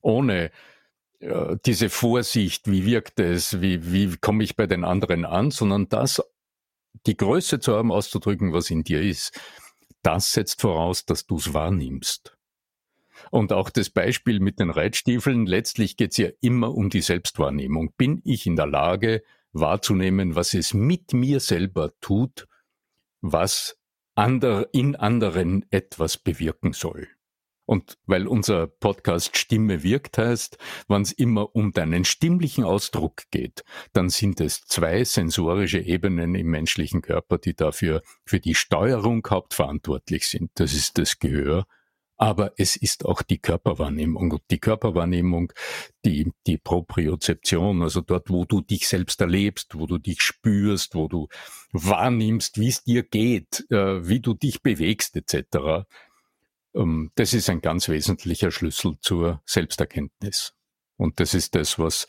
ohne 0.00 0.50
diese 1.20 1.90
Vorsicht, 1.90 2.70
wie 2.70 2.86
wirkt 2.86 3.20
es, 3.20 3.60
wie, 3.60 3.92
wie 3.92 4.16
komme 4.16 4.42
ich 4.42 4.56
bei 4.56 4.66
den 4.66 4.84
anderen 4.84 5.24
an, 5.24 5.50
sondern 5.50 5.88
das, 5.88 6.22
die 7.06 7.16
Größe 7.16 7.60
zu 7.60 7.76
haben, 7.76 7.92
auszudrücken, 7.92 8.52
was 8.52 8.70
in 8.70 8.84
dir 8.84 9.02
ist, 9.02 9.38
das 10.02 10.32
setzt 10.32 10.62
voraus, 10.62 11.04
dass 11.04 11.26
du 11.26 11.36
es 11.36 11.52
wahrnimmst. 11.52 12.36
Und 13.30 13.52
auch 13.52 13.68
das 13.68 13.90
Beispiel 13.90 14.40
mit 14.40 14.58
den 14.58 14.70
Reitstiefeln, 14.70 15.44
letztlich 15.44 15.98
geht 15.98 16.12
es 16.12 16.16
ja 16.16 16.28
immer 16.40 16.74
um 16.74 16.88
die 16.88 17.02
Selbstwahrnehmung. 17.02 17.92
Bin 17.98 18.22
ich 18.24 18.46
in 18.46 18.56
der 18.56 18.66
Lage 18.66 19.22
wahrzunehmen, 19.52 20.36
was 20.36 20.54
es 20.54 20.72
mit 20.72 21.12
mir 21.12 21.40
selber 21.40 21.92
tut, 22.00 22.48
was 23.20 23.78
ander, 24.14 24.68
in 24.72 24.96
anderen 24.96 25.66
etwas 25.70 26.16
bewirken 26.16 26.72
soll? 26.72 27.08
Und 27.70 27.98
weil 28.04 28.26
unser 28.26 28.66
Podcast 28.66 29.36
Stimme 29.36 29.84
wirkt 29.84 30.18
heißt, 30.18 30.58
wenn 30.88 31.02
es 31.02 31.12
immer 31.12 31.54
um 31.54 31.70
deinen 31.70 32.04
stimmlichen 32.04 32.64
Ausdruck 32.64 33.30
geht, 33.30 33.62
dann 33.92 34.08
sind 34.08 34.40
es 34.40 34.62
zwei 34.62 35.04
sensorische 35.04 35.78
Ebenen 35.78 36.34
im 36.34 36.48
menschlichen 36.48 37.00
Körper, 37.00 37.38
die 37.38 37.54
dafür 37.54 38.02
für 38.24 38.40
die 38.40 38.56
Steuerung 38.56 39.24
hauptverantwortlich 39.30 40.26
sind. 40.26 40.50
Das 40.56 40.72
ist 40.72 40.98
das 40.98 41.20
Gehör, 41.20 41.64
aber 42.16 42.54
es 42.56 42.74
ist 42.74 43.06
auch 43.06 43.22
die 43.22 43.38
Körperwahrnehmung. 43.38 44.32
Und 44.32 44.42
die 44.50 44.58
Körperwahrnehmung, 44.58 45.52
die, 46.04 46.32
die 46.48 46.58
Propriozeption, 46.58 47.84
also 47.84 48.00
dort, 48.00 48.30
wo 48.30 48.46
du 48.46 48.62
dich 48.62 48.88
selbst 48.88 49.20
erlebst, 49.20 49.78
wo 49.78 49.86
du 49.86 49.98
dich 49.98 50.22
spürst, 50.22 50.96
wo 50.96 51.06
du 51.06 51.28
wahrnimmst, 51.70 52.58
wie 52.58 52.68
es 52.68 52.82
dir 52.82 53.04
geht, 53.04 53.64
äh, 53.70 54.08
wie 54.08 54.18
du 54.18 54.34
dich 54.34 54.60
bewegst, 54.60 55.14
etc. 55.14 55.86
Ähm, 56.74 57.10
das 57.14 57.34
ist 57.34 57.50
ein 57.50 57.60
ganz 57.60 57.88
wesentlicher 57.88 58.50
Schlüssel 58.50 58.96
zur 59.00 59.42
Selbsterkenntnis. 59.46 60.54
Und 60.96 61.20
das 61.20 61.34
ist 61.34 61.54
das, 61.54 61.78
was 61.78 62.06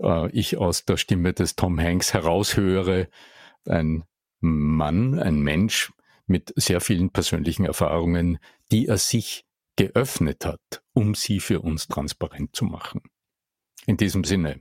äh, 0.00 0.30
ich 0.30 0.56
aus 0.56 0.84
der 0.84 0.96
Stimme 0.96 1.32
des 1.32 1.56
Tom 1.56 1.80
Hanks 1.80 2.14
heraushöre. 2.14 3.08
Ein 3.66 4.04
Mann, 4.40 5.18
ein 5.18 5.40
Mensch 5.40 5.92
mit 6.26 6.52
sehr 6.56 6.80
vielen 6.80 7.10
persönlichen 7.10 7.64
Erfahrungen, 7.64 8.38
die 8.70 8.86
er 8.86 8.98
sich 8.98 9.46
geöffnet 9.76 10.44
hat, 10.44 10.82
um 10.92 11.14
sie 11.14 11.40
für 11.40 11.60
uns 11.60 11.88
transparent 11.88 12.54
zu 12.54 12.64
machen. 12.64 13.02
In 13.86 13.96
diesem 13.96 14.24
Sinne. 14.24 14.60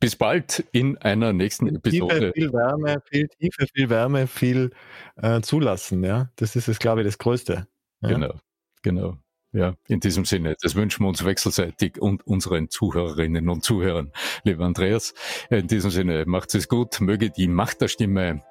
Bis 0.00 0.16
bald 0.16 0.64
in 0.72 0.98
einer 0.98 1.32
nächsten 1.32 1.66
Episode. 1.74 2.32
Tiefe, 2.32 2.32
viel 2.34 2.52
Wärme, 2.52 3.02
viel 3.10 3.28
Tiefe, 3.28 3.66
viel 3.74 3.90
Wärme, 3.90 4.26
viel 4.26 4.70
äh, 5.16 5.40
zulassen. 5.40 6.04
Ja, 6.04 6.30
das 6.36 6.56
ist 6.56 6.68
es, 6.68 6.78
glaube 6.78 7.00
ich, 7.00 7.06
das 7.06 7.18
Größte. 7.18 7.66
Ja. 8.00 8.08
Genau, 8.10 8.34
genau. 8.82 9.18
Ja, 9.52 9.74
in 9.88 10.00
diesem 10.00 10.26
Sinne, 10.26 10.56
das 10.60 10.74
wünschen 10.74 11.04
wir 11.04 11.08
uns 11.08 11.24
wechselseitig 11.24 12.00
und 12.00 12.26
unseren 12.26 12.68
Zuhörerinnen 12.68 13.48
und 13.48 13.64
Zuhörern. 13.64 14.12
Lieber 14.44 14.64
Andreas, 14.64 15.14
in 15.48 15.66
diesem 15.68 15.90
Sinne, 15.90 16.24
macht 16.26 16.54
es 16.54 16.68
gut, 16.68 17.00
möge 17.00 17.30
die 17.30 17.48
Macht 17.48 17.80
der 17.80 17.88
Stimme, 17.88 18.42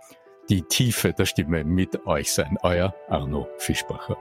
die 0.50 0.64
Tiefe 0.64 1.14
der 1.14 1.26
Stimme 1.26 1.64
mit 1.64 2.08
euch 2.08 2.32
sein. 2.32 2.58
Euer 2.64 2.96
Arno 3.10 3.48
Fischbacher. 3.60 4.18